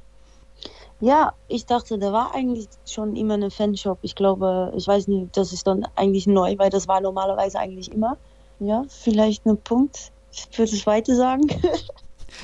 Ja, 1.02 1.34
ich 1.50 1.65
dachte, 1.65 1.98
da 1.98 2.13
war 2.13 2.34
eigentlich 2.34 2.67
schon 2.86 3.17
immer 3.17 3.34
ein 3.34 3.52
Fanshop. 3.52 4.00
Ich 4.04 4.15
glaube, 4.15 4.72
ich 4.76 4.88
weiß 4.88 5.10
nicht, 5.10 5.36
das 5.36 5.52
ist 5.52 5.67
dann 5.67 5.86
eigentlich 5.95 6.28
neu, 6.28 6.58
weil 6.58 6.69
das 6.69 6.88
war 6.88 7.02
normalerweise 7.02 7.60
eigentlich 7.60 7.91
immer 7.91 8.17
ja, 8.60 8.84
vielleicht 8.89 9.45
einen 9.45 9.58
Punkt 9.58 10.12
für 10.52 10.65
das 10.65 10.86
Weite 10.86 11.15
sagen. 11.15 11.48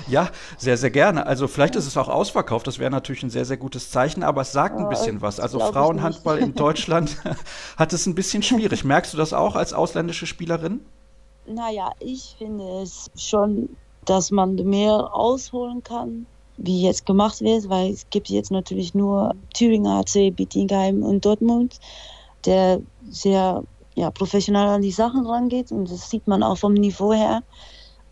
Ja, 0.08 0.30
sehr, 0.58 0.78
sehr 0.78 0.89
gerne. 0.89 1.25
Also 1.25 1.47
vielleicht 1.47 1.75
ist 1.75 1.88
es 1.88 1.97
auch 1.97 2.10
ausverkauft, 2.10 2.67
das 2.67 2.80
wäre 2.80 2.91
natürlich 2.91 3.23
ein 3.23 3.30
sehr, 3.30 3.45
sehr 3.45 3.58
gutes 3.58 3.91
Zeichen, 3.91 4.23
aber 4.23 4.41
es 4.41 4.51
sagt 4.51 4.80
ein 4.80 4.89
bisschen 4.89 5.21
was. 5.21 5.39
Also 5.39 5.60
Frauenhandball 5.60 6.39
in 6.39 6.54
Deutschland 6.54 7.17
hat 7.78 7.93
es 7.93 8.06
ein 8.06 8.15
bisschen 8.15 8.43
schwierig. 8.43 8.84
Merkst 8.84 9.13
du 9.13 9.17
das 9.17 9.34
auch 9.34 9.56
als 9.56 9.73
ausländische 9.73 10.25
Spielerin? 10.25 10.82
Naja, 11.47 11.91
ich 11.99 12.36
finde 12.38 12.82
es 12.82 13.12
schon, 13.15 13.69
dass 14.06 14.32
man 14.32 14.56
mehr 14.56 15.13
ausholen 15.13 15.84
kann, 15.84 16.25
wie 16.58 16.84
jetzt 16.84 17.06
gemacht 17.06 17.41
wird, 17.41 17.69
weil 17.69 17.91
es 17.91 18.10
gibt 18.10 18.30
jetzt 18.30 18.51
natürlich 18.51 18.93
nur 18.95 19.36
Thüringer 19.54 19.99
AC, 19.99 20.36
Bietigheim 20.36 21.04
und 21.04 21.25
Dortmund, 21.25 21.80
der 22.45 22.82
sehr 23.10 23.63
ja, 23.95 24.12
professionell 24.12 24.67
an 24.67 24.81
die 24.81 24.91
Sachen 24.91 25.25
rangeht 25.25 25.71
und 25.71 25.89
das 25.89 26.10
sieht 26.10 26.27
man 26.27 26.43
auch 26.43 26.58
vom 26.58 26.73
Niveau 26.73 27.13
her. 27.13 27.41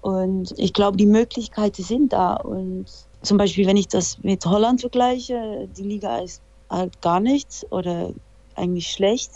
Und 0.02 0.54
ich 0.58 0.74
glaube, 0.74 0.98
die 0.98 1.06
Möglichkeiten 1.06 1.84
sind 1.84 2.12
da. 2.12 2.36
Und 2.36 2.86
zum 3.22 3.38
Beispiel, 3.38 3.68
wenn 3.68 3.78
ich 3.78 3.88
das 3.88 4.18
mit 4.22 4.46
Holland 4.46 4.82
vergleiche, 4.82 5.70
die 5.78 5.84
Liga 5.84 6.18
ist 6.18 6.42
halt 6.70 7.02
gar 7.02 7.20
nichts 7.20 7.66
oder 7.72 8.12
eigentlich 8.56 8.88
schlecht. 8.88 9.32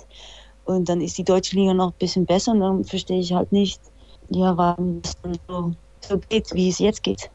Und 0.66 0.90
dann 0.90 1.00
ist 1.00 1.18
die 1.18 1.24
deutsche 1.24 1.56
Liga 1.56 1.74
noch 1.74 1.92
ein 1.92 2.00
bisschen 2.00 2.26
besser 2.26 2.52
und 2.52 2.60
dann 2.60 2.84
verstehe 2.84 3.20
ich 3.20 3.32
halt 3.32 3.52
nicht, 3.54 3.82
ja, 4.30 4.58
warum 4.58 5.02
es 5.04 5.16
dann 5.22 5.38
so, 5.48 5.72
so 6.02 6.20
geht, 6.28 6.54
wie 6.54 6.70
es 6.70 6.80
jetzt 6.80 7.04
geht. 7.04 7.30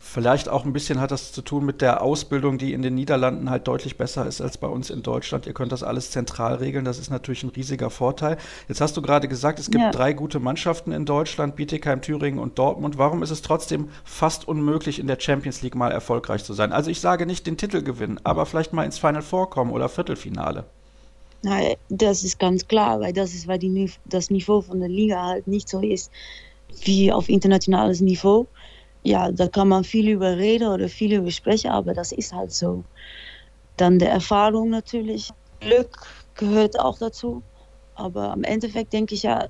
Vielleicht 0.00 0.48
auch 0.48 0.64
ein 0.64 0.72
bisschen 0.72 1.00
hat 1.00 1.10
das 1.10 1.32
zu 1.32 1.42
tun 1.42 1.66
mit 1.66 1.82
der 1.82 2.02
Ausbildung, 2.02 2.56
die 2.56 2.72
in 2.72 2.82
den 2.82 2.94
Niederlanden 2.94 3.50
halt 3.50 3.66
deutlich 3.66 3.96
besser 3.96 4.26
ist 4.26 4.40
als 4.40 4.56
bei 4.56 4.68
uns 4.68 4.90
in 4.90 5.02
Deutschland. 5.02 5.46
Ihr 5.46 5.54
könnt 5.54 5.72
das 5.72 5.82
alles 5.82 6.12
zentral 6.12 6.54
regeln. 6.54 6.84
Das 6.84 7.00
ist 7.00 7.10
natürlich 7.10 7.42
ein 7.42 7.50
riesiger 7.50 7.90
Vorteil. 7.90 8.38
Jetzt 8.68 8.80
hast 8.80 8.96
du 8.96 9.02
gerade 9.02 9.26
gesagt, 9.26 9.58
es 9.58 9.70
gibt 9.70 9.82
ja. 9.82 9.90
drei 9.90 10.12
gute 10.12 10.38
Mannschaften 10.38 10.92
in 10.92 11.04
Deutschland, 11.04 11.56
Bietigheim, 11.56 12.00
Thüringen 12.00 12.38
und 12.38 12.60
Dortmund. 12.60 12.96
Warum 12.96 13.24
ist 13.24 13.30
es 13.30 13.42
trotzdem 13.42 13.88
fast 14.04 14.46
unmöglich, 14.46 15.00
in 15.00 15.08
der 15.08 15.18
Champions 15.18 15.62
League 15.62 15.74
mal 15.74 15.90
erfolgreich 15.90 16.44
zu 16.44 16.54
sein? 16.54 16.72
Also 16.72 16.90
ich 16.90 17.00
sage 17.00 17.26
nicht 17.26 17.46
den 17.48 17.56
Titel 17.56 17.82
gewinnen, 17.82 18.20
aber 18.22 18.46
vielleicht 18.46 18.72
mal 18.72 18.84
ins 18.84 18.98
Final 18.98 19.22
Four 19.22 19.50
kommen 19.50 19.72
oder 19.72 19.88
Viertelfinale. 19.88 20.64
Na, 21.42 21.58
das 21.88 22.22
ist 22.22 22.38
ganz 22.38 22.66
klar, 22.66 23.00
weil 23.00 23.12
das 23.12 23.34
ist, 23.34 23.48
weil 23.48 23.58
die, 23.58 23.90
das 24.04 24.30
Niveau 24.30 24.60
von 24.60 24.78
der 24.78 24.88
Liga 24.88 25.24
halt 25.24 25.48
nicht 25.48 25.68
so 25.68 25.80
ist 25.80 26.10
wie 26.84 27.12
auf 27.12 27.28
internationales 27.28 28.00
Niveau 28.00 28.46
ja, 29.02 29.30
da 29.30 29.48
kann 29.48 29.68
man 29.68 29.84
viel 29.84 30.08
über 30.08 30.36
reden 30.36 30.68
oder 30.68 30.88
viel 30.88 31.14
über 31.14 31.30
sprechen, 31.30 31.70
aber 31.70 31.94
das 31.94 32.12
ist 32.12 32.32
halt 32.32 32.52
so. 32.52 32.84
Dann 33.76 33.98
der 33.98 34.10
Erfahrung 34.10 34.70
natürlich. 34.70 35.30
Glück 35.60 36.06
gehört 36.34 36.78
auch 36.78 36.98
dazu. 36.98 37.42
Aber 37.94 38.30
am 38.30 38.44
Endeffekt 38.44 38.92
denke 38.92 39.14
ich 39.14 39.24
ja, 39.24 39.48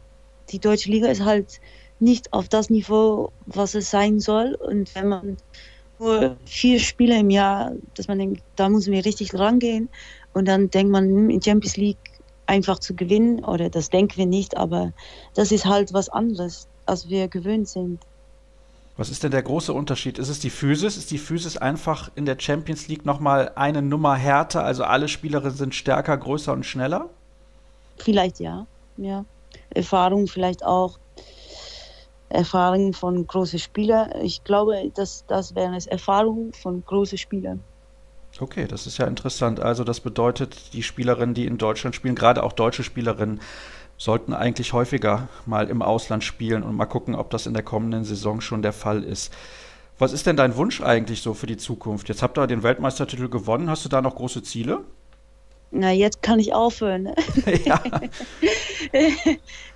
die 0.50 0.58
deutsche 0.58 0.90
Liga 0.90 1.08
ist 1.08 1.24
halt 1.24 1.60
nicht 2.00 2.32
auf 2.32 2.48
das 2.48 2.70
Niveau, 2.70 3.32
was 3.46 3.74
es 3.74 3.90
sein 3.90 4.20
soll. 4.20 4.54
Und 4.54 4.94
wenn 4.94 5.08
man 5.08 5.36
nur 5.98 6.36
vier 6.44 6.78
Spiele 6.78 7.18
im 7.18 7.30
Jahr, 7.30 7.72
dass 7.94 8.08
man 8.08 8.18
denkt, 8.18 8.42
da 8.56 8.68
müssen 8.68 8.92
wir 8.92 9.04
richtig 9.04 9.34
rangehen. 9.34 9.88
Und 10.32 10.46
dann 10.46 10.70
denkt 10.70 10.92
man, 10.92 11.04
hm, 11.08 11.30
in 11.30 11.42
Champions 11.42 11.76
League 11.76 11.98
einfach 12.46 12.78
zu 12.78 12.94
gewinnen, 12.94 13.44
oder 13.44 13.68
das 13.68 13.90
denken 13.90 14.16
wir 14.16 14.26
nicht, 14.26 14.56
aber 14.56 14.92
das 15.34 15.52
ist 15.52 15.66
halt 15.66 15.92
was 15.92 16.08
anderes, 16.08 16.68
als 16.86 17.08
wir 17.08 17.28
gewöhnt 17.28 17.68
sind. 17.68 18.00
Was 18.98 19.10
ist 19.10 19.22
denn 19.22 19.30
der 19.30 19.44
große 19.44 19.72
Unterschied? 19.72 20.18
Ist 20.18 20.28
es 20.28 20.40
die 20.40 20.50
Physis? 20.50 20.96
Ist 20.96 21.12
die 21.12 21.18
Physis 21.18 21.56
einfach 21.56 22.10
in 22.16 22.26
der 22.26 22.36
Champions 22.36 22.88
League 22.88 23.06
nochmal 23.06 23.52
eine 23.54 23.80
Nummer 23.80 24.16
härter? 24.16 24.64
Also 24.64 24.82
alle 24.82 25.06
Spielerinnen 25.06 25.56
sind 25.56 25.74
stärker, 25.76 26.16
größer 26.16 26.52
und 26.52 26.66
schneller? 26.66 27.08
Vielleicht 27.96 28.40
ja, 28.40 28.66
ja. 28.96 29.24
Erfahrung 29.70 30.26
vielleicht 30.26 30.64
auch. 30.64 30.98
Erfahrung 32.28 32.92
von 32.92 33.24
großen 33.24 33.60
Spielern. 33.60 34.10
Ich 34.20 34.42
glaube, 34.42 34.90
dass 34.96 35.24
das 35.28 35.54
wäre 35.54 35.76
es. 35.76 35.86
Erfahrung 35.86 36.52
von 36.52 36.84
großen 36.84 37.18
Spielern. 37.18 37.62
Okay, 38.40 38.66
das 38.66 38.88
ist 38.88 38.98
ja 38.98 39.06
interessant. 39.06 39.60
Also 39.60 39.84
das 39.84 40.00
bedeutet, 40.00 40.72
die 40.72 40.82
Spielerinnen, 40.82 41.34
die 41.34 41.46
in 41.46 41.56
Deutschland 41.56 41.94
spielen, 41.94 42.16
gerade 42.16 42.42
auch 42.42 42.52
deutsche 42.52 42.82
Spielerinnen, 42.82 43.40
sollten 43.98 44.32
eigentlich 44.32 44.72
häufiger 44.72 45.28
mal 45.44 45.68
im 45.68 45.82
Ausland 45.82 46.24
spielen 46.24 46.62
und 46.62 46.76
mal 46.76 46.86
gucken, 46.86 47.14
ob 47.14 47.30
das 47.30 47.46
in 47.46 47.52
der 47.52 47.64
kommenden 47.64 48.04
Saison 48.04 48.40
schon 48.40 48.62
der 48.62 48.72
Fall 48.72 49.02
ist. 49.02 49.34
Was 49.98 50.12
ist 50.12 50.26
denn 50.26 50.36
dein 50.36 50.56
Wunsch 50.56 50.80
eigentlich 50.80 51.20
so 51.20 51.34
für 51.34 51.48
die 51.48 51.56
Zukunft? 51.56 52.08
Jetzt 52.08 52.22
habt 52.22 52.38
ihr 52.38 52.46
den 52.46 52.62
Weltmeistertitel 52.62 53.28
gewonnen. 53.28 53.68
Hast 53.68 53.84
du 53.84 53.88
da 53.88 54.00
noch 54.00 54.14
große 54.14 54.44
Ziele? 54.44 54.84
Na, 55.72 55.92
jetzt 55.92 56.22
kann 56.22 56.38
ich 56.38 56.54
aufhören. 56.54 57.02
Ne? 57.02 57.14
Ja. 57.64 57.82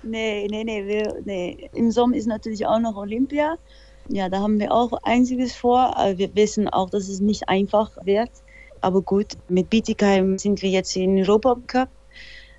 nee, 0.03 0.47
nee, 0.49 0.63
nee, 0.63 0.87
wir, 0.87 1.21
nee. 1.25 1.69
Im 1.73 1.91
Sommer 1.91 2.15
ist 2.15 2.25
natürlich 2.25 2.65
auch 2.65 2.79
noch 2.79 2.95
Olympia. 2.95 3.57
Ja, 4.07 4.29
da 4.29 4.39
haben 4.39 4.59
wir 4.59 4.71
auch 4.71 4.93
einiges 5.03 5.53
vor. 5.53 5.93
Wir 6.15 6.33
wissen 6.35 6.69
auch, 6.69 6.89
dass 6.89 7.09
es 7.09 7.19
nicht 7.19 7.49
einfach 7.49 7.91
wird. 8.05 8.31
Aber 8.79 9.01
gut, 9.01 9.27
mit 9.49 9.69
Bietigheim 9.69 10.37
sind 10.37 10.61
wir 10.61 10.69
jetzt 10.69 10.95
in 10.95 11.17
Europa 11.17 11.57
Cup 11.67 11.89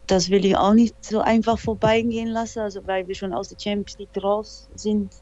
das 0.07 0.31
will 0.31 0.45
ich 0.45 0.57
auch 0.57 0.75
nicht 0.75 0.95
so 1.05 1.21
einfach 1.21 1.59
vorbeigehen 1.59 2.29
lassen, 2.29 2.61
also 2.61 2.87
weil 2.87 3.07
wir 3.09 3.15
schon 3.15 3.33
aus 3.35 3.49
der 3.49 3.59
Champions 3.59 3.99
League 3.99 4.23
raus 4.23 4.69
sind, 4.75 5.15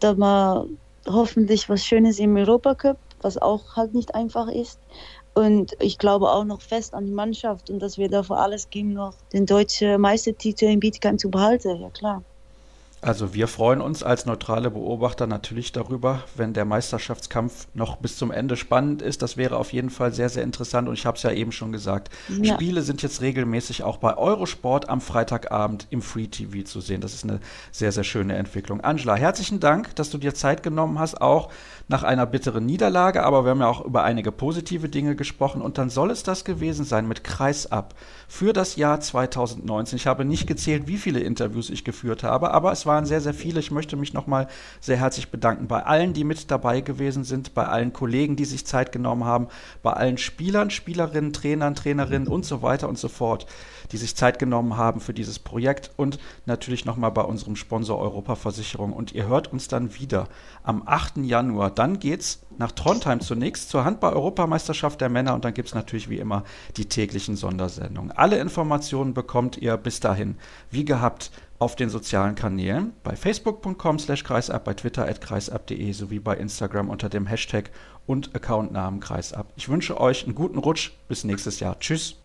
da 0.00 0.14
mal 0.14 0.66
hoffentlich 1.06 1.68
was 1.68 1.84
Schönes 1.84 2.18
im 2.18 2.36
Europacup, 2.36 2.98
was 3.20 3.38
auch 3.38 3.76
halt 3.76 3.94
nicht 3.94 4.14
einfach 4.14 4.48
ist. 4.48 4.80
Und 5.34 5.72
ich 5.80 5.98
glaube 5.98 6.30
auch 6.30 6.44
noch 6.44 6.62
fest 6.62 6.94
an 6.94 7.06
die 7.06 7.12
Mannschaft 7.12 7.68
und 7.70 7.80
dass 7.80 7.98
wir 7.98 8.08
da 8.08 8.22
vor 8.22 8.38
alles 8.38 8.70
geben, 8.70 8.92
noch 8.92 9.14
den 9.32 9.46
deutschen 9.46 10.00
Meistertitel 10.00 10.66
in 10.66 10.80
Bietigheim 10.80 11.18
zu 11.18 11.30
behalten, 11.30 11.80
ja 11.80 11.90
klar. 11.90 12.24
Also 13.04 13.34
wir 13.34 13.48
freuen 13.48 13.82
uns 13.82 14.02
als 14.02 14.24
neutrale 14.24 14.70
Beobachter 14.70 15.26
natürlich 15.26 15.72
darüber, 15.72 16.22
wenn 16.36 16.54
der 16.54 16.64
Meisterschaftskampf 16.64 17.66
noch 17.74 17.96
bis 17.96 18.16
zum 18.16 18.30
Ende 18.30 18.56
spannend 18.56 19.02
ist. 19.02 19.20
Das 19.20 19.36
wäre 19.36 19.58
auf 19.58 19.74
jeden 19.74 19.90
Fall 19.90 20.14
sehr, 20.14 20.30
sehr 20.30 20.42
interessant. 20.42 20.88
Und 20.88 20.94
ich 20.94 21.04
habe 21.04 21.18
es 21.18 21.22
ja 21.22 21.30
eben 21.30 21.52
schon 21.52 21.70
gesagt, 21.70 22.08
ja. 22.40 22.54
Spiele 22.54 22.80
sind 22.80 23.02
jetzt 23.02 23.20
regelmäßig 23.20 23.82
auch 23.82 23.98
bei 23.98 24.16
Eurosport 24.16 24.88
am 24.88 25.02
Freitagabend 25.02 25.86
im 25.90 26.00
Free 26.00 26.28
TV 26.28 26.64
zu 26.64 26.80
sehen. 26.80 27.02
Das 27.02 27.12
ist 27.12 27.24
eine 27.24 27.40
sehr, 27.72 27.92
sehr 27.92 28.04
schöne 28.04 28.36
Entwicklung. 28.36 28.80
Angela, 28.80 29.16
herzlichen 29.16 29.60
Dank, 29.60 29.94
dass 29.96 30.08
du 30.08 30.16
dir 30.16 30.32
Zeit 30.32 30.62
genommen 30.62 30.98
hast, 30.98 31.20
auch 31.20 31.50
nach 31.88 32.04
einer 32.04 32.24
bitteren 32.24 32.64
Niederlage. 32.64 33.22
Aber 33.22 33.44
wir 33.44 33.50
haben 33.50 33.60
ja 33.60 33.68
auch 33.68 33.84
über 33.84 34.04
einige 34.04 34.32
positive 34.32 34.88
Dinge 34.88 35.14
gesprochen. 35.14 35.60
Und 35.60 35.76
dann 35.76 35.90
soll 35.90 36.10
es 36.10 36.22
das 36.22 36.46
gewesen 36.46 36.86
sein 36.86 37.06
mit 37.06 37.22
Kreisab 37.22 37.94
für 38.28 38.54
das 38.54 38.76
Jahr 38.76 39.00
2019. 39.00 39.96
Ich 39.96 40.06
habe 40.06 40.24
nicht 40.24 40.46
gezählt, 40.46 40.86
wie 40.86 40.96
viele 40.96 41.20
Interviews 41.20 41.68
ich 41.68 41.84
geführt 41.84 42.22
habe, 42.22 42.52
aber 42.52 42.72
es 42.72 42.86
waren 42.94 43.06
sehr, 43.06 43.20
sehr 43.20 43.34
viele. 43.34 43.58
Ich 43.58 43.72
möchte 43.72 43.96
mich 43.96 44.12
nochmal 44.12 44.46
sehr 44.80 44.96
herzlich 44.96 45.30
bedanken 45.30 45.66
bei 45.66 45.82
allen, 45.82 46.12
die 46.12 46.22
mit 46.22 46.52
dabei 46.52 46.80
gewesen 46.80 47.24
sind, 47.24 47.52
bei 47.52 47.66
allen 47.66 47.92
Kollegen, 47.92 48.36
die 48.36 48.44
sich 48.44 48.66
Zeit 48.66 48.92
genommen 48.92 49.24
haben, 49.24 49.48
bei 49.82 49.92
allen 49.92 50.16
Spielern, 50.16 50.70
Spielerinnen, 50.70 51.32
Trainern, 51.32 51.74
Trainerinnen 51.74 52.28
und 52.28 52.46
so 52.46 52.62
weiter 52.62 52.88
und 52.88 52.96
so 52.96 53.08
fort, 53.08 53.46
die 53.90 53.96
sich 53.96 54.14
Zeit 54.14 54.38
genommen 54.38 54.76
haben 54.76 55.00
für 55.00 55.12
dieses 55.12 55.40
Projekt 55.40 55.90
und 55.96 56.20
natürlich 56.46 56.84
nochmal 56.84 57.10
bei 57.10 57.22
unserem 57.22 57.56
Sponsor 57.56 57.98
Europaversicherung. 57.98 58.92
Und 58.92 59.12
ihr 59.12 59.26
hört 59.26 59.52
uns 59.52 59.66
dann 59.66 59.96
wieder 59.96 60.28
am 60.62 60.84
8. 60.86 61.16
Januar. 61.16 61.70
Dann 61.70 61.98
geht's 61.98 62.44
nach 62.58 62.70
Trondheim 62.70 63.20
zunächst 63.20 63.70
zur 63.70 63.84
Handball-Europameisterschaft 63.84 65.00
der 65.00 65.08
Männer 65.08 65.34
und 65.34 65.44
dann 65.44 65.54
gibt 65.54 65.68
es 65.68 65.74
natürlich 65.74 66.08
wie 66.08 66.18
immer 66.18 66.44
die 66.76 66.86
täglichen 66.86 67.34
Sondersendungen. 67.34 68.12
Alle 68.12 68.38
Informationen 68.38 69.14
bekommt 69.14 69.58
ihr 69.58 69.76
bis 69.76 69.98
dahin, 69.98 70.36
wie 70.70 70.84
gehabt, 70.84 71.32
auf 71.58 71.76
den 71.76 71.88
sozialen 71.88 72.34
Kanälen 72.34 72.92
bei 73.02 73.16
facebook.com 73.16 73.98
slash 73.98 74.24
kreisab, 74.24 74.64
bei 74.64 74.74
twitter 74.74 75.06
at 75.06 75.20
kreisab.de 75.20 75.92
sowie 75.92 76.18
bei 76.18 76.36
Instagram 76.36 76.90
unter 76.90 77.08
dem 77.08 77.26
Hashtag 77.26 77.70
und 78.06 78.34
Accountnamen 78.34 79.00
kreisab. 79.00 79.52
Ich 79.56 79.68
wünsche 79.68 80.00
euch 80.00 80.24
einen 80.24 80.34
guten 80.34 80.58
Rutsch. 80.58 80.92
Bis 81.08 81.24
nächstes 81.24 81.60
Jahr. 81.60 81.78
Tschüss. 81.78 82.16